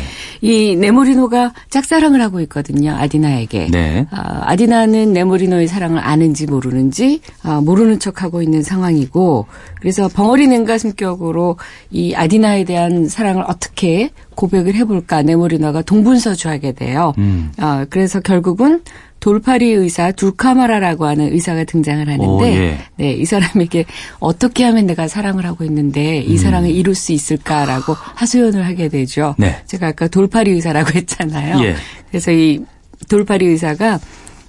[0.40, 2.92] 이 네모리노가 짝사랑을 하고 있거든요.
[2.92, 3.68] 아디나에게.
[3.72, 4.06] 네.
[4.10, 9.46] 아, 디나는 네모리노의 사랑을 아는지 모르는지 아, 모르는 척하고 있는 상황이고
[9.80, 11.56] 그래서 벙어리 냉가슴격으로
[11.90, 17.14] 이 아디나에 대한 사랑을 어떻게 고백을 해볼까 네모리노가 동분서주하게 돼요.
[17.18, 17.50] 음.
[17.56, 18.82] 아, 그래서 결국은
[19.20, 22.78] 돌파리 의사 두카마라라고 하는 의사가 등장을 하는데 오, 예.
[22.96, 23.84] 네, 이 사람에게
[24.20, 26.36] 어떻게 하면 내가 사랑을 하고 있는데 이 음.
[26.36, 29.34] 사랑을 이룰 수 있을까라고 하소연을 하게 되죠.
[29.38, 29.56] 네.
[29.66, 31.64] 제가 아까 돌파리 의사라고 했잖아요.
[31.64, 31.74] 예.
[32.10, 32.60] 그래서 이
[33.08, 33.98] 돌파리 의사가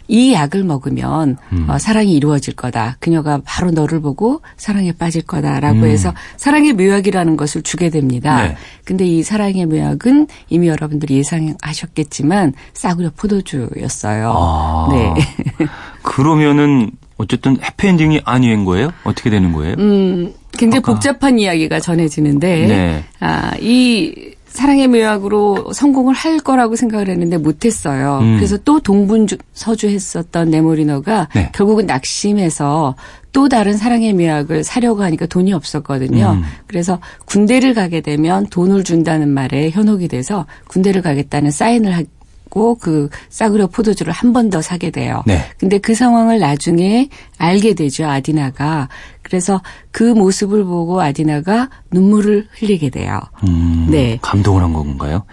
[0.10, 1.69] 이 약을 먹으면 음.
[1.69, 2.98] 어, 사랑이 이루어질 거다.
[3.00, 5.86] 그녀가 바로 너를 보고 사랑에 빠질 거다라고 음.
[5.86, 8.43] 해서 사랑의 묘약이라는 것을 주게 됩니다.
[8.43, 8.58] 네.
[8.84, 14.34] 근데 이 사랑의 묘약은 이미 여러분들이 예상하셨겠지만 싸구려 포도주였어요.
[14.36, 14.88] 아.
[14.91, 15.13] 네.
[16.02, 18.91] 그러면은 어쨌든 해피엔딩이 아닌 거예요?
[19.04, 19.76] 어떻게 되는 거예요?
[19.78, 20.93] 음, 굉장히 아까.
[20.93, 23.04] 복잡한 이야기가 전해지는데 네.
[23.19, 28.20] 아, 이 사랑의 묘약으로 성공을 할 거라고 생각을 했는데 못했어요.
[28.22, 28.36] 음.
[28.38, 31.50] 그래서 또 동분 서주했었던 네모리너가 네.
[31.54, 32.96] 결국은 낙심해서
[33.32, 36.32] 또 다른 사랑의 묘약을 사려고 하니까 돈이 없었거든요.
[36.32, 36.44] 음.
[36.68, 43.68] 그래서 군대를 가게 되면 돈을 준다는 말에 현혹이 돼서 군대를 가겠다는 사인을 갖고 그 싸구려
[43.68, 45.22] 포도주를 한 번 더 사게 돼요.
[45.28, 45.40] 네.
[45.60, 47.08] 근데 그 상황을 나중에
[47.38, 48.08] 알게 되죠.
[48.08, 48.90] 아디나가.
[49.30, 49.62] 그래서
[49.92, 53.20] 그 모습을 보고 아디나가 눈물을 흘리게 돼요.
[53.48, 54.18] 음, 네.
[54.22, 55.24] 감동을 한 건가요?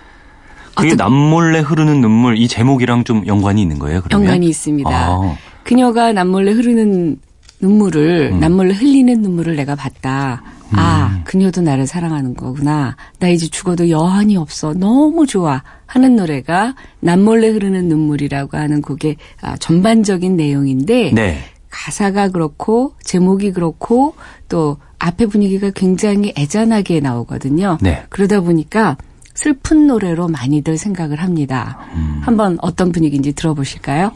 [0.75, 0.99] 그게 어떤...
[0.99, 4.03] 남몰래 흐르는 눈물 이 제목이랑 좀 연관이 있는 거예요?
[4.03, 4.27] 그러면?
[4.27, 4.91] 연관이 있습니다.
[4.91, 5.37] 아.
[5.65, 7.19] 그녀가 남몰래 흐르는
[7.61, 8.41] 눈물을 음.
[8.41, 10.43] 남몰래 흘리는 눈물을 내가 봤다.
[10.73, 11.23] 아, 음.
[11.25, 12.97] 그녀도 나를 사랑하는 거구나.
[13.19, 14.75] 나 이제 죽어도 여한이 없어.
[14.75, 15.63] 너무 좋아.
[15.87, 21.39] 하는 노래가 남몰래 흐르는 눈물이라고 하는 곡의 아, 전반적인 내용인데 네.
[21.77, 24.15] 가사가 그렇고 제목이 그렇고
[24.49, 27.77] 또 앞에 분위기가 굉장히 애잔하게 나오거든요.
[27.83, 28.05] 네.
[28.09, 28.97] 그러다 보니까
[29.35, 31.79] 슬픈 노래로 많이들 생각을 합니다.
[31.95, 32.21] 음.
[32.23, 34.13] 한번 어떤 분위기인지 들어보실까요?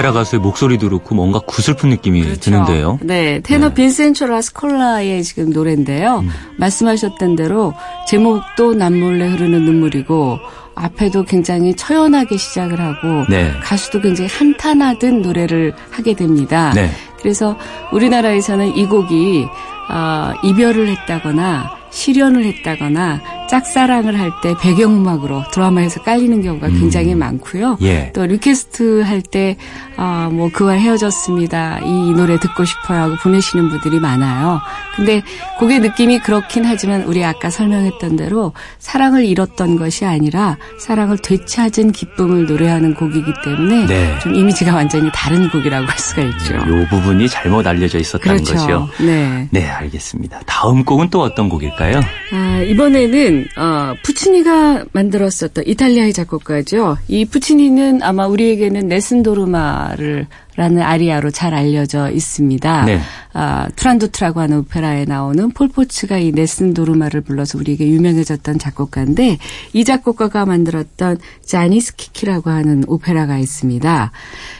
[0.00, 2.40] 오페라 가수의 목소리도 그렇고 뭔가 구슬픈 느낌이 그렇죠.
[2.40, 2.98] 드는데요.
[3.02, 3.74] 네, 테너 네.
[3.74, 6.20] 빈센초 라 스콜라의 지금 노래인데요.
[6.20, 6.30] 음.
[6.56, 7.74] 말씀하셨던 대로
[8.08, 10.38] 제목도 남몰래 흐르는 눈물이고
[10.74, 13.52] 앞에도 굉장히 처연하게 시작을 하고 네.
[13.62, 16.72] 가수도 굉장히 한탄하던 노래를 하게 됩니다.
[16.74, 16.90] 네.
[17.18, 17.58] 그래서
[17.92, 19.46] 우리나라에서는 이 곡이
[19.90, 26.78] 어, 이별을 했다거나 실연을 했다거나 짝사랑을 할 때 배경음악으로 드라마에서 깔리는 경우가 음.
[26.78, 27.78] 굉장히 많고요.
[27.82, 28.12] 예.
[28.14, 29.56] 또 request 할때
[29.96, 31.80] 아, 뭐 그와 헤어졌습니다.
[31.80, 34.60] 이 노래 듣고 싶어요 하고 보내시는 분들이 많아요.
[34.94, 35.22] 근데
[35.58, 42.46] 곡의 느낌이 그렇긴 하지만 우리 아까 설명했던 대로 사랑을 잃었던 것이 아니라 사랑을 되찾은 기쁨을
[42.46, 44.18] 노래하는 곡이기 때문에 네.
[44.20, 46.54] 좀 이미지가 완전히 다른 곡이라고 할 수가 있죠.
[46.56, 48.54] 이 부분이 잘못 알려져 있었다는 그렇죠.
[48.54, 48.88] 것이요.
[49.00, 49.48] 네.
[49.50, 50.40] 네, 알겠습니다.
[50.46, 52.00] 다음 곡은 또 어떤 곡일까요?
[52.32, 56.98] 아, 이번에는 어, 푸치니가 만들었었던 이탈리아의 작곡가죠.
[57.08, 60.26] 이 푸치니는 아마 우리에게는 네슨도르마를
[60.56, 62.84] 라는 아리아로 잘 알려져 있습니다.
[62.84, 63.00] 네.
[63.32, 69.38] 아, 투란도트라고 하는 오페라에 나오는 폴포츠가 이 네슨 도르마를 불러서 우리에게 유명해졌던 작곡가인데
[69.72, 74.12] 이 작곡가가 만들었던 자니스키키라고 하는 오페라가 있습니다.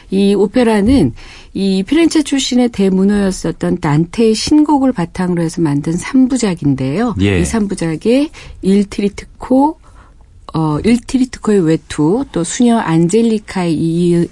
[0.09, 1.13] 이 오페라는
[1.53, 7.21] 이 피렌체 출신의 대문호였었던 단테의 신곡을 바탕으로 해서 만든 3부작인데요.
[7.21, 7.39] 예.
[7.39, 8.29] 이 3부작에
[8.61, 9.79] 일트리트코,
[10.53, 13.69] 어, 일트리트코의 외투, 또 수녀 안젤리카에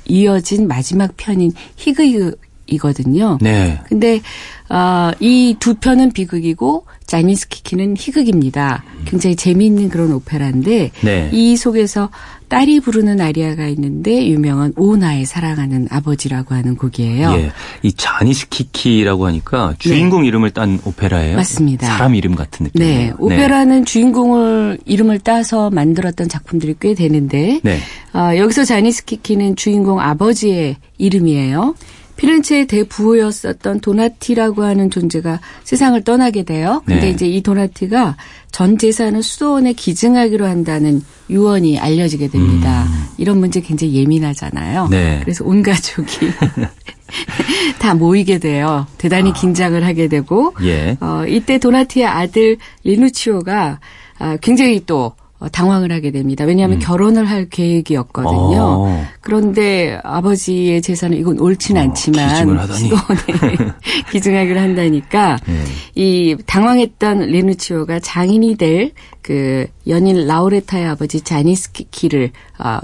[0.06, 2.36] 이어진 마지막 편인 히그
[2.68, 3.38] 이거든요.
[3.42, 3.80] 네.
[3.88, 4.22] 근데,
[4.70, 8.84] 어, 이 두 편은 비극이고, 자니스키키는 희극입니다.
[9.06, 11.30] 굉장히 재미있는 그런 오페라인데, 네.
[11.34, 12.12] 이 속에서
[12.50, 17.32] 딸이 부르는 아리아가 있는데 유명한 오나의 사랑하는 아버지라고 하는 곡이에요.
[17.34, 17.52] 예.
[17.84, 20.28] 이 자니스키키라고 하니까 주인공 네.
[20.30, 21.38] 이름을 딴 오페라예요.
[21.38, 21.88] 맞습니다.
[21.88, 23.08] 사람 이름 같은 느낌이에요.
[23.08, 23.14] 네.
[23.18, 23.86] 오페라는 네.
[23.86, 27.80] 주인공을 이름을 따서 만들었던 작품들이 꽤 되는데 네.
[28.14, 31.76] 어, 여기서 자니스키키는 주인공 아버지의 이름이에요.
[32.20, 36.84] 피렌체의 대부호였었던 도나티라고 하는 존재가 세상을 떠나게 돼요.
[36.86, 37.10] 근데 네.
[37.12, 38.18] 이제 이 도나티가
[38.52, 42.84] 전 재산을 수도원에 기증하기로 한다는 유언이 알려지게 됩니다.
[42.84, 43.06] 음.
[43.18, 44.90] 이런 문제 굉장히 예민하잖아요.
[44.90, 45.22] 네.
[45.24, 46.30] 그래서 온 가족이
[47.80, 48.86] 다 모이게 돼요.
[48.98, 49.34] 대단히 아.
[49.34, 50.98] 긴장을 하게 되고 예.
[51.00, 53.80] 어, 이때 도나티의 아들 리누치오가
[54.20, 55.16] 아, 굉장히 또 어,
[55.48, 56.44] 당황을 하게 됩니다.
[56.44, 56.80] 왜냐하면 음.
[56.80, 58.58] 결혼을 할 계획이었거든요.
[58.60, 59.06] 어.
[59.22, 62.90] 그런데 아버지의 재산은 이건 옳진 어, 않지만 기증을 하다니.
[64.12, 65.64] 기증하기를 한다니까 네.
[65.96, 68.92] 이 당황했던 레누치오가 장인이 될
[69.30, 72.80] 그 연인 라우레타의 아버지 자니스키를 어,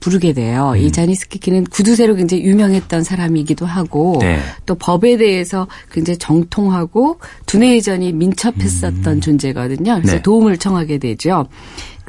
[0.00, 0.72] 부르게 돼요.
[0.74, 0.78] 음.
[0.78, 4.38] 이 자니스키키는 구두쇠로 굉장히 유명했던 사람이기도 하고 네.
[4.64, 9.20] 또 법에 대해서 굉장히 정통하고 두뇌 이전이 민첩했었던 음.
[9.20, 9.96] 존재거든요.
[9.96, 10.22] 그래서 네.
[10.22, 11.46] 도움을 청하게 되죠.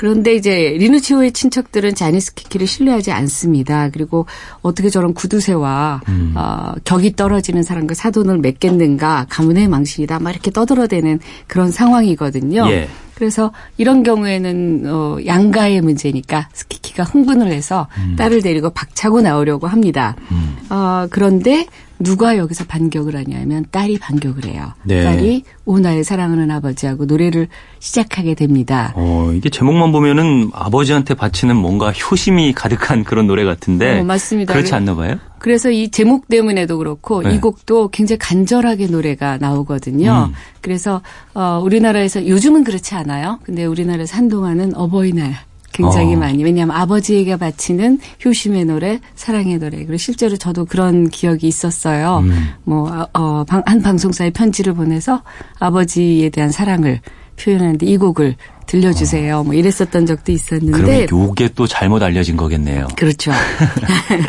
[0.04, 3.90] 그런데 이제 리누치오의 친척들은 자니스키키를 신뢰하지 않습니다.
[3.90, 4.26] 그리고
[4.62, 6.34] 어떻게 저런 구두쇠와 음.
[6.36, 12.66] 어, 격이 떨어지는 사람과 사돈을 맺겠는가 가문의 망신이다 막 이렇게 떠들어대는 그런 상황이거든요.
[12.70, 12.90] 예.
[13.16, 18.18] 그래서 이런 경우에는 어, 양가의 문제니까 스키키가 흥분을 해서 음.
[18.18, 20.18] 딸을 데리고 박차고 나오려고 합니다.
[20.32, 20.58] 음.
[20.70, 21.66] 어, 그런데
[22.04, 24.74] 누가 여기서 반격을 하냐면 딸이 반격을 해요.
[24.84, 25.04] 네.
[25.04, 27.48] 딸이 오 나의 사랑하는 아버지하고 노래를
[27.80, 28.94] 시작하게 됩니다.
[28.96, 34.00] 어, 이게 제목만 보면은 아버지한테 바치는 뭔가 효심이 가득한 그런 노래 같은데.
[34.00, 34.54] 어, 맞습니다.
[34.54, 35.18] 그렇지 않나 봐요?
[35.40, 37.36] 그래서 이 제목 때문에도 그렇고 네.
[37.36, 40.30] 이 곡도 굉장히 간절하게 노래가 나오거든요.
[40.30, 40.34] 음.
[40.62, 41.02] 그래서
[41.34, 43.40] 어, 우리나라에서 요즘은 그렇지 않아요.
[43.44, 45.36] 근데 우리나라에서 한동안은 어버이날
[45.74, 46.20] 굉장히 어.
[46.20, 46.44] 많이.
[46.44, 49.78] 왜냐하면 아버지에게 바치는 효심의 노래, 사랑의 노래.
[49.80, 52.20] 그리고 실제로 저도 그런 기억이 있었어요.
[52.20, 52.50] 음.
[52.64, 55.24] 뭐, 아, 어, 한 방송사에 편지를 보내서
[55.60, 57.02] 아버지에 대한 사랑을
[57.36, 58.36] 표현하는데 이 곡을
[58.68, 59.40] 들려주세요.
[59.40, 59.44] 어.
[59.44, 60.72] 뭐 이랬었던 적도 있었는데.
[60.72, 62.88] 그러면 요게 또 잘못 알려진 거겠네요.
[62.96, 63.32] 그렇죠.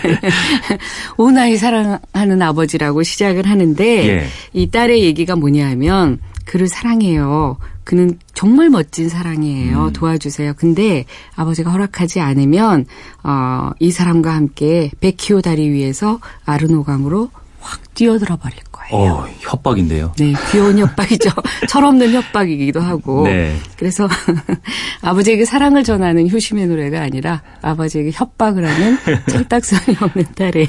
[1.17, 4.27] 오나이 사랑하는 아버지라고 시작을 하는데 예.
[4.53, 7.59] 이 딸의 얘기가 뭐냐 하면 그를 사랑해요.
[7.85, 9.87] 그는 정말 멋진 사랑이에요.
[9.87, 9.93] 음.
[9.95, 10.53] 도와주세요.
[10.59, 12.85] 근데 아버지가 허락하지 않으면
[13.23, 17.31] 어, 이 사람과 함께 베키오 다리 위에서 아르노강으로
[17.61, 18.74] 확 뛰어들어 버릴 거예요.
[18.91, 20.13] 어, 협박인데요.
[20.19, 21.31] 네, 귀여운 협박이죠.
[21.69, 23.25] 철없는 협박이기도 하고.
[23.25, 23.57] 네.
[23.77, 24.09] 그래서
[25.03, 30.69] 아버지에게 사랑을 전하는 효심의 노래가 아니라 아버지에게 협박을 하는 철딱선이 없는 딸의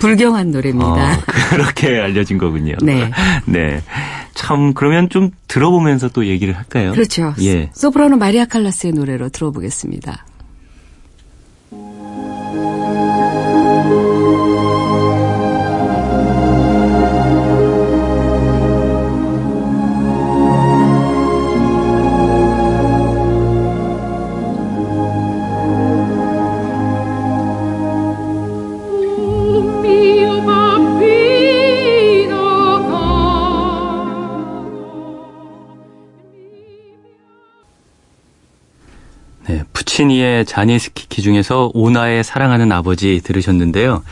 [0.00, 1.14] 불경한 노래입니다.
[1.14, 2.76] 어, 그렇게 알려진 거군요.
[2.82, 3.10] 네.
[3.46, 3.82] 네.
[4.34, 6.92] 참 그러면 좀 들어보면서 또 얘기를 할까요?
[6.92, 7.34] 그렇죠.
[7.42, 7.70] 예.
[7.72, 10.24] 소프라노 마리아 칼라스의 노래로 들어보겠습니다.
[40.04, 44.02] 부치니의 자니스키키 중에서 오나의 사랑하는 아버지 들으셨는데요.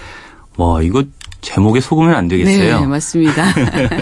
[0.57, 1.05] 와, 이거
[1.41, 2.81] 제목에 속으면 안 되겠어요.
[2.81, 3.45] 네, 맞습니다.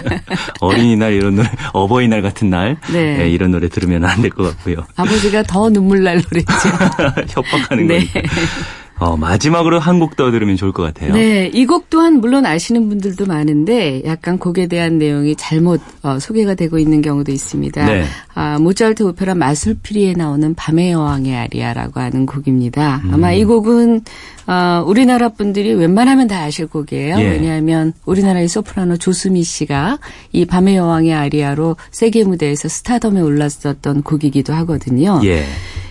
[0.59, 3.17] 어린이날 이런 노래, 어버이날 같은 날 네.
[3.17, 4.77] 네, 이런 노래 들으면 안 될 것 같고요.
[4.95, 6.47] 아버지가 더 눈물 날 노래죠.
[7.29, 7.99] 협박하는 네.
[8.05, 8.21] 거니까.
[8.99, 11.13] 어, 마지막으로 한 곡 더 들으면 좋을 것 같아요.
[11.13, 16.55] 네, 이 곡 또한 물론 아시는 분들도 많은데 약간 곡에 대한 내용이 잘못 어, 소개가
[16.55, 17.85] 되고 있는 경우도 있습니다.
[17.85, 18.03] 네.
[18.33, 23.01] 아, 모차르트 오페라 마술피리에 나오는 밤의 여왕의 아리아라고 하는 곡입니다.
[23.05, 23.13] 음.
[23.13, 24.01] 아마 이 곡은
[24.47, 27.17] 어, 우리나라 분들이 웬만하면 다 아실 곡이에요.
[27.19, 27.23] 예.
[27.31, 29.99] 왜냐하면 우리나라의 소프라노 조수미 씨가
[30.31, 35.19] 이 밤의 여왕의 아리아로 세계 무대에서 스타덤에 올랐었던 곡이기도 하거든요.
[35.25, 35.43] 예.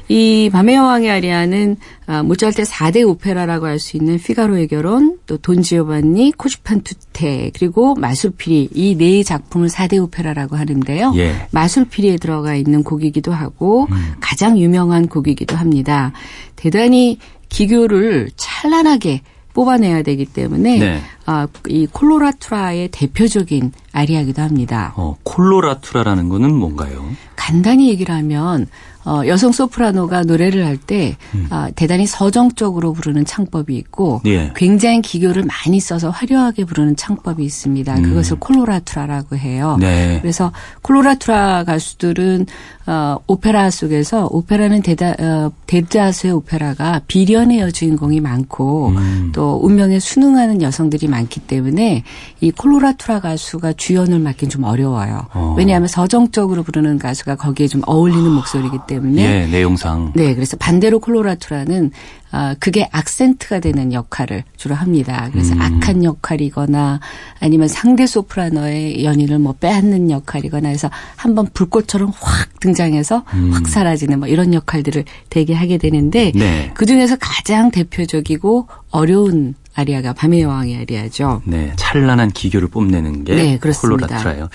[0.08, 5.64] 이 밤의 여왕의 아리아는 아, 모차르트 4대 오페라라고 할 수 있는 피가로의 결혼, 또 돈
[5.64, 11.12] 조반니, 코시 판 투테, 그리고 마술피리 이 네 작품을 4대 오페라라고 하는데요.
[11.16, 11.48] 예.
[11.50, 14.14] 마술피리에 들어가 있는 곡이기도 하고 음.
[14.20, 16.12] 가장 유명한 곡이기도 합니다.
[16.54, 19.22] 대단히 기교를 찬란하게
[19.54, 21.00] 뽑아내야 되기 때문에 네.
[21.24, 24.92] 아, 이 콜로라투라의 대표적인 아리아기도 합니다.
[24.96, 27.04] 어, 콜로라투라라는 거는 뭔가요?
[27.36, 28.66] 간단히 얘기를 하면
[29.06, 31.46] 어, 여성 소프라노가 노래를 할때 음.
[31.50, 34.52] 어, 대단히 서정적으로 부르는 창법이 있고 예.
[34.56, 37.94] 굉장히 기교를 많이 써서 화려하게 부르는 창법이 있습니다.
[37.94, 38.02] 음.
[38.02, 39.76] 그것을 콜로라투라라고 해요.
[39.80, 40.18] 네.
[40.20, 40.50] 그래서
[40.82, 42.46] 콜로라투라 가수들은
[42.88, 49.32] 어, 오페라 속에서 오페라는 대다, 어, 대다수의 오페라가 비련의 여주인공이 많고 음.
[49.34, 52.04] 또 운명에 순응하는 여성들이 많기 때문에
[52.40, 55.26] 이 콜로라투라 가수가 주연을 맡긴 좀 어려워요.
[55.34, 55.54] 어.
[55.58, 58.95] 왜냐하면 서정적으로 부르는 가수가 거기에 좀 어울리는 목소리이기 때문에.
[59.22, 60.12] 예, 내용상.
[60.14, 61.90] 네, 그래서 반대로 콜로라투라는
[62.32, 65.28] 아, 그게 악센트가 되는 역할을 주로 합니다.
[65.32, 65.62] 그래서 음.
[65.62, 67.00] 악한 역할이거나
[67.40, 73.52] 아니면 상대 소프라노의 연인을 뭐 빼앗는 역할이거나 해서 한번 불꽃처럼 확 등장해서 음.
[73.52, 76.70] 확 사라지는 뭐 이런 역할들을 되게 하게 되는데 네.
[76.74, 81.42] 그 중에서 가장 대표적이고 어려운 아리아가 밤의 여왕의 아리아죠.
[81.44, 84.48] 네, 찬란한 기교를 뽐내는 게 네, 콜로라트라예요.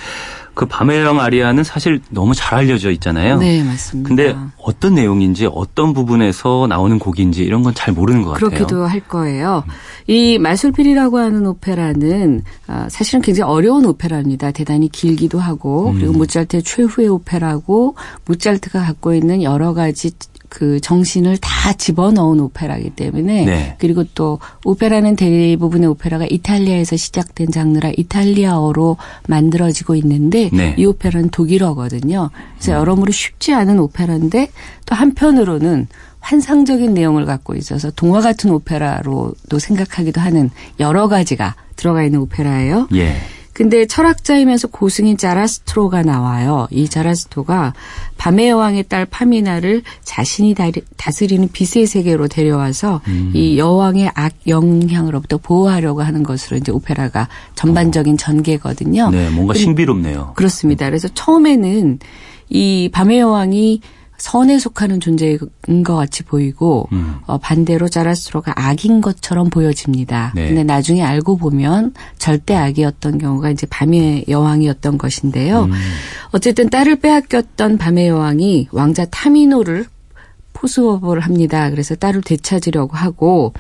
[0.54, 3.38] 그 밤의 여왕 아리아는 사실 너무 잘 알려져 있잖아요.
[3.38, 4.08] 네, 맞습니다.
[4.08, 8.50] 근데 어떤 내용인지 어떤 부분에서 나오는 곡인지 이런 건 잘 모르는 것 같아요.
[8.50, 9.64] 그렇기도 할 거예요.
[10.08, 14.52] 이 마술필이라고 하는 오페라는 아, 사실은 굉장히 어려운 오페라입니다.
[14.52, 16.18] 대단히 길기도 하고 그리고 음.
[16.18, 20.12] 모차르트의 최후의 오페라고 모차르트가 갖고 있는 여러 가지
[20.52, 23.76] 그 정신을 다 집어넣은 오페라이기 때문에 네.
[23.80, 28.98] 그리고 또 오페라는 대부분의 오페라가 이탈리아에서 시작된 장르라 이탈리아어로
[29.30, 30.76] 만들어지고 있는데 네.
[30.78, 32.32] 이 오페라는 독일어거든요.
[32.56, 32.80] 그래서 음.
[32.80, 34.50] 여러모로 쉽지 않은 오페라인데
[34.88, 35.88] 또 한편으로는
[36.20, 40.50] 환상적인 내용을 갖고 있어서 동화 같은 오페라로도 생각하기도 하는
[40.82, 42.90] 여러 가지가 들어가 있는 오페라예요.
[42.96, 43.16] 예.
[43.62, 46.68] 근데 철학자이면서 고승인 자라스트로가 나와요.
[46.72, 47.76] 이 자라스토가
[48.18, 50.56] 밤의 여왕의 딸 파미나를 자신이
[50.98, 53.32] 다스리는 빛의 세계로 데려와서 음.
[53.36, 59.12] 이 여왕의 악 영향으로부터 보호하려고 하는 것으로 이제 오페라가 전반적인 전개거든요.
[59.12, 60.34] 네, 뭔가 신비롭네요.
[60.36, 60.88] 그렇습니다.
[60.88, 62.00] 그래서 처음에는
[62.50, 63.82] 이 밤의 여왕이
[64.22, 65.40] 선에 속하는 존재인
[65.84, 67.16] 것 같이 보이고 음.
[67.26, 70.32] 어, 반대로 자라스로가 악인 것처럼 보여집니다.
[70.36, 70.48] 네.
[70.48, 75.64] 근데 나중에 알고 보면 절대 악이었던 경우가 이제 밤의 여왕이었던 것인데요.
[75.64, 75.72] 음.
[76.34, 79.88] 어쨌든 딸을 빼앗겼던 밤의 여왕이 왕자 타미노를
[80.54, 81.72] 포수업을 합니다.
[81.72, 83.54] 그래서 딸을 되찾으려고 하고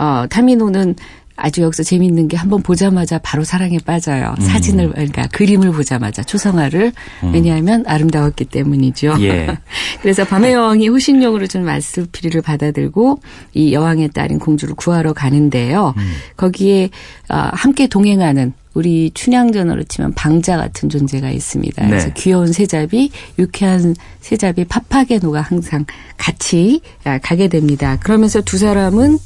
[0.00, 0.96] 어, 타미노는
[1.38, 4.34] 아주 여기서 재미있는 게 한번 보자마자 바로 사랑에 빠져요.
[4.38, 4.44] 음.
[4.44, 7.32] 사진을 그러니까 그림을 보자마자 초성화를 음.
[7.32, 9.16] 왜냐하면 아름다웠기 때문이죠.
[9.20, 9.56] 예.
[10.02, 13.20] 그래서 밤의 여왕이 호신용으로 준 마술피리를 받아들고
[13.54, 15.94] 이 여왕의 딸인 공주를 구하러 가는데요.
[15.96, 16.12] 음.
[16.36, 16.90] 거기에
[17.28, 21.82] 어, 함께 동행하는 우리 춘향전으로 치면 방자 같은 존재가 있습니다.
[21.82, 21.88] 네.
[21.88, 25.84] 그래서 귀여운 새잡이, 유쾌한 새잡이 파파게노가 항상
[26.16, 27.98] 같이 아, 가게 됩니다.
[28.00, 29.18] 그러면서 두 사람은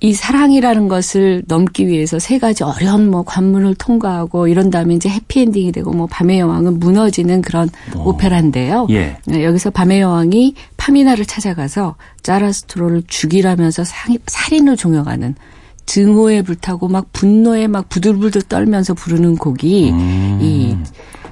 [0.00, 5.72] 이 사랑이라는 것을 넘기 위해서 세 가지 어려운 뭐 관문을 통과하고 이런 다음에 이제 해피엔딩이
[5.72, 8.10] 되고 뭐 밤의 여왕은 무너지는 그런 오.
[8.10, 8.86] 오페라인데요.
[8.90, 9.16] 예.
[9.26, 13.84] 네, 여기서 밤의 여왕이 파미나를 찾아가서 짜라스트로를 죽이라면서
[14.26, 15.34] 살인을 종용하는
[15.88, 20.38] 증오에 불타고 막 분노에 막 부들부들 떨면서 부르는 곡이 음.
[20.42, 20.76] 이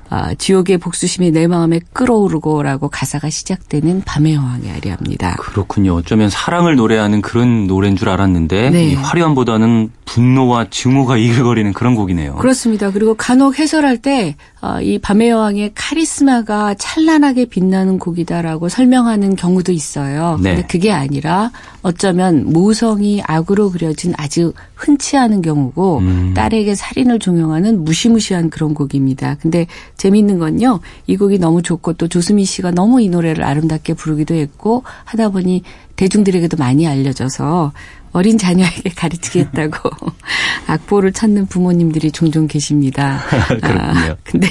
[0.08, 5.36] 아, 지옥의 복수심이 내 마음에 끓어오르고라고 가사가 시작되는 밤의 여왕의 아리아입니다.
[5.36, 5.94] 그렇군요.
[5.94, 8.84] 어쩌면 사랑을 노래하는 그런 노래인 줄 알았는데 네.
[8.86, 12.36] 이 화려함보다는 분노와 증오가 이글거리는 그런 곡이네요.
[12.36, 12.90] 그렇습니다.
[12.90, 20.38] 그리고 간혹 해설할 때이 어, 밤의 여왕의 카리스마가 찬란하게 빛나는 곡이다라고 설명하는 경우도 있어요.
[20.40, 20.54] 네.
[20.54, 21.50] 근데 그게 아니라
[21.82, 26.34] 어쩌면 모성이 악으로 그려진 아주 흔치 않은 경우고 음.
[26.34, 29.36] 딸에게 살인을 종용하는 무시무시한 그런 곡입니다.
[29.40, 29.66] 근데
[29.96, 30.80] 재미있는 건요.
[31.06, 35.62] 이 곡이 너무 좋고 또 조수미 씨가 너무 이 노래를 아름답게 부르기도 했고 하다 보니
[35.96, 37.72] 대중들에게도 많이 알려져서
[38.12, 39.90] 어린 자녀에게 가르치겠다고
[40.68, 43.20] 악보를 찾는 부모님들이 종종 계십니다.
[43.48, 43.80] 그렇군요.
[43.80, 44.48] 아, 근데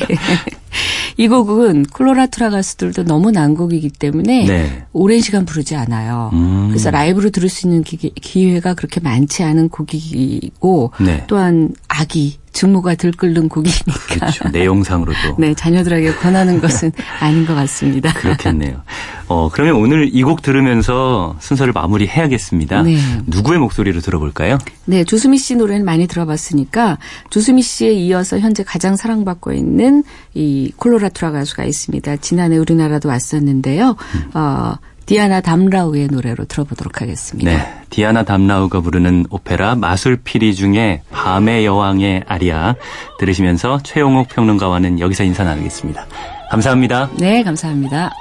[1.17, 4.85] 이 곡은 콜로라투라 가수들도 너무 난곡이기 때문에 네.
[4.91, 6.29] 오랜 시간 부르지 않아요.
[6.33, 6.67] 음.
[6.69, 11.23] 그래서 라이브로 들을 수 있는 기회 가 그렇게 많지 않은 곡이고 네.
[11.27, 13.93] 또한 아기 증모가 들끓는 곡이니까.
[14.09, 14.47] 그렇죠.
[14.49, 15.35] 내용상으로도.
[15.37, 18.11] 네, 자녀들에게 권하는 것은 아닌 것 같습니다.
[18.13, 18.81] 그렇겠네요.
[19.27, 22.81] 어, 그러면 오늘 이 곡 들으면서 순서를 마무리해야겠습니다.
[22.83, 22.97] 네.
[23.27, 24.57] 누구의 목소리로 들어볼까요?
[24.85, 26.97] 네, 조수미 씨 노래는 많이 들어봤으니까
[27.29, 30.03] 조수미 씨에 이어서 현재 가장 사랑받고 있는
[30.33, 32.17] 이 콜로라투라 가수가 있습니다.
[32.17, 33.95] 지난해 우리나라도 왔었는데요.
[34.15, 34.31] 음.
[34.33, 34.75] 어,
[35.05, 37.51] 디아나 담라우의 노래로 들어보도록 하겠습니다.
[37.51, 42.75] 네, 디아나 담라우가 부르는 오페라 마술피리 중에 밤의 여왕의 아리아
[43.19, 46.05] 들으시면서 최용옥 평론가와는 여기서 인사 나누겠습니다.
[46.49, 47.09] 감사합니다.
[47.19, 48.11] 네, 감사합니다.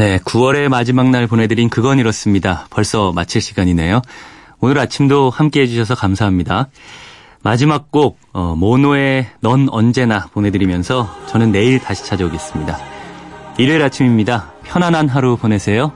[0.00, 2.66] 네, 9월의 마지막 날 보내드린 그건 이렇습니다.
[2.70, 4.00] 벌써 마칠 시간이네요.
[4.60, 6.70] 오늘 아침도 함께 해주셔서 감사합니다.
[7.42, 12.78] 마지막 곡 어, 모노의 넌 언제나 보내드리면서 저는 내일 다시 찾아오겠습니다.
[13.58, 14.54] 일요일 아침입니다.
[14.62, 15.92] 편안한 하루 보내세요.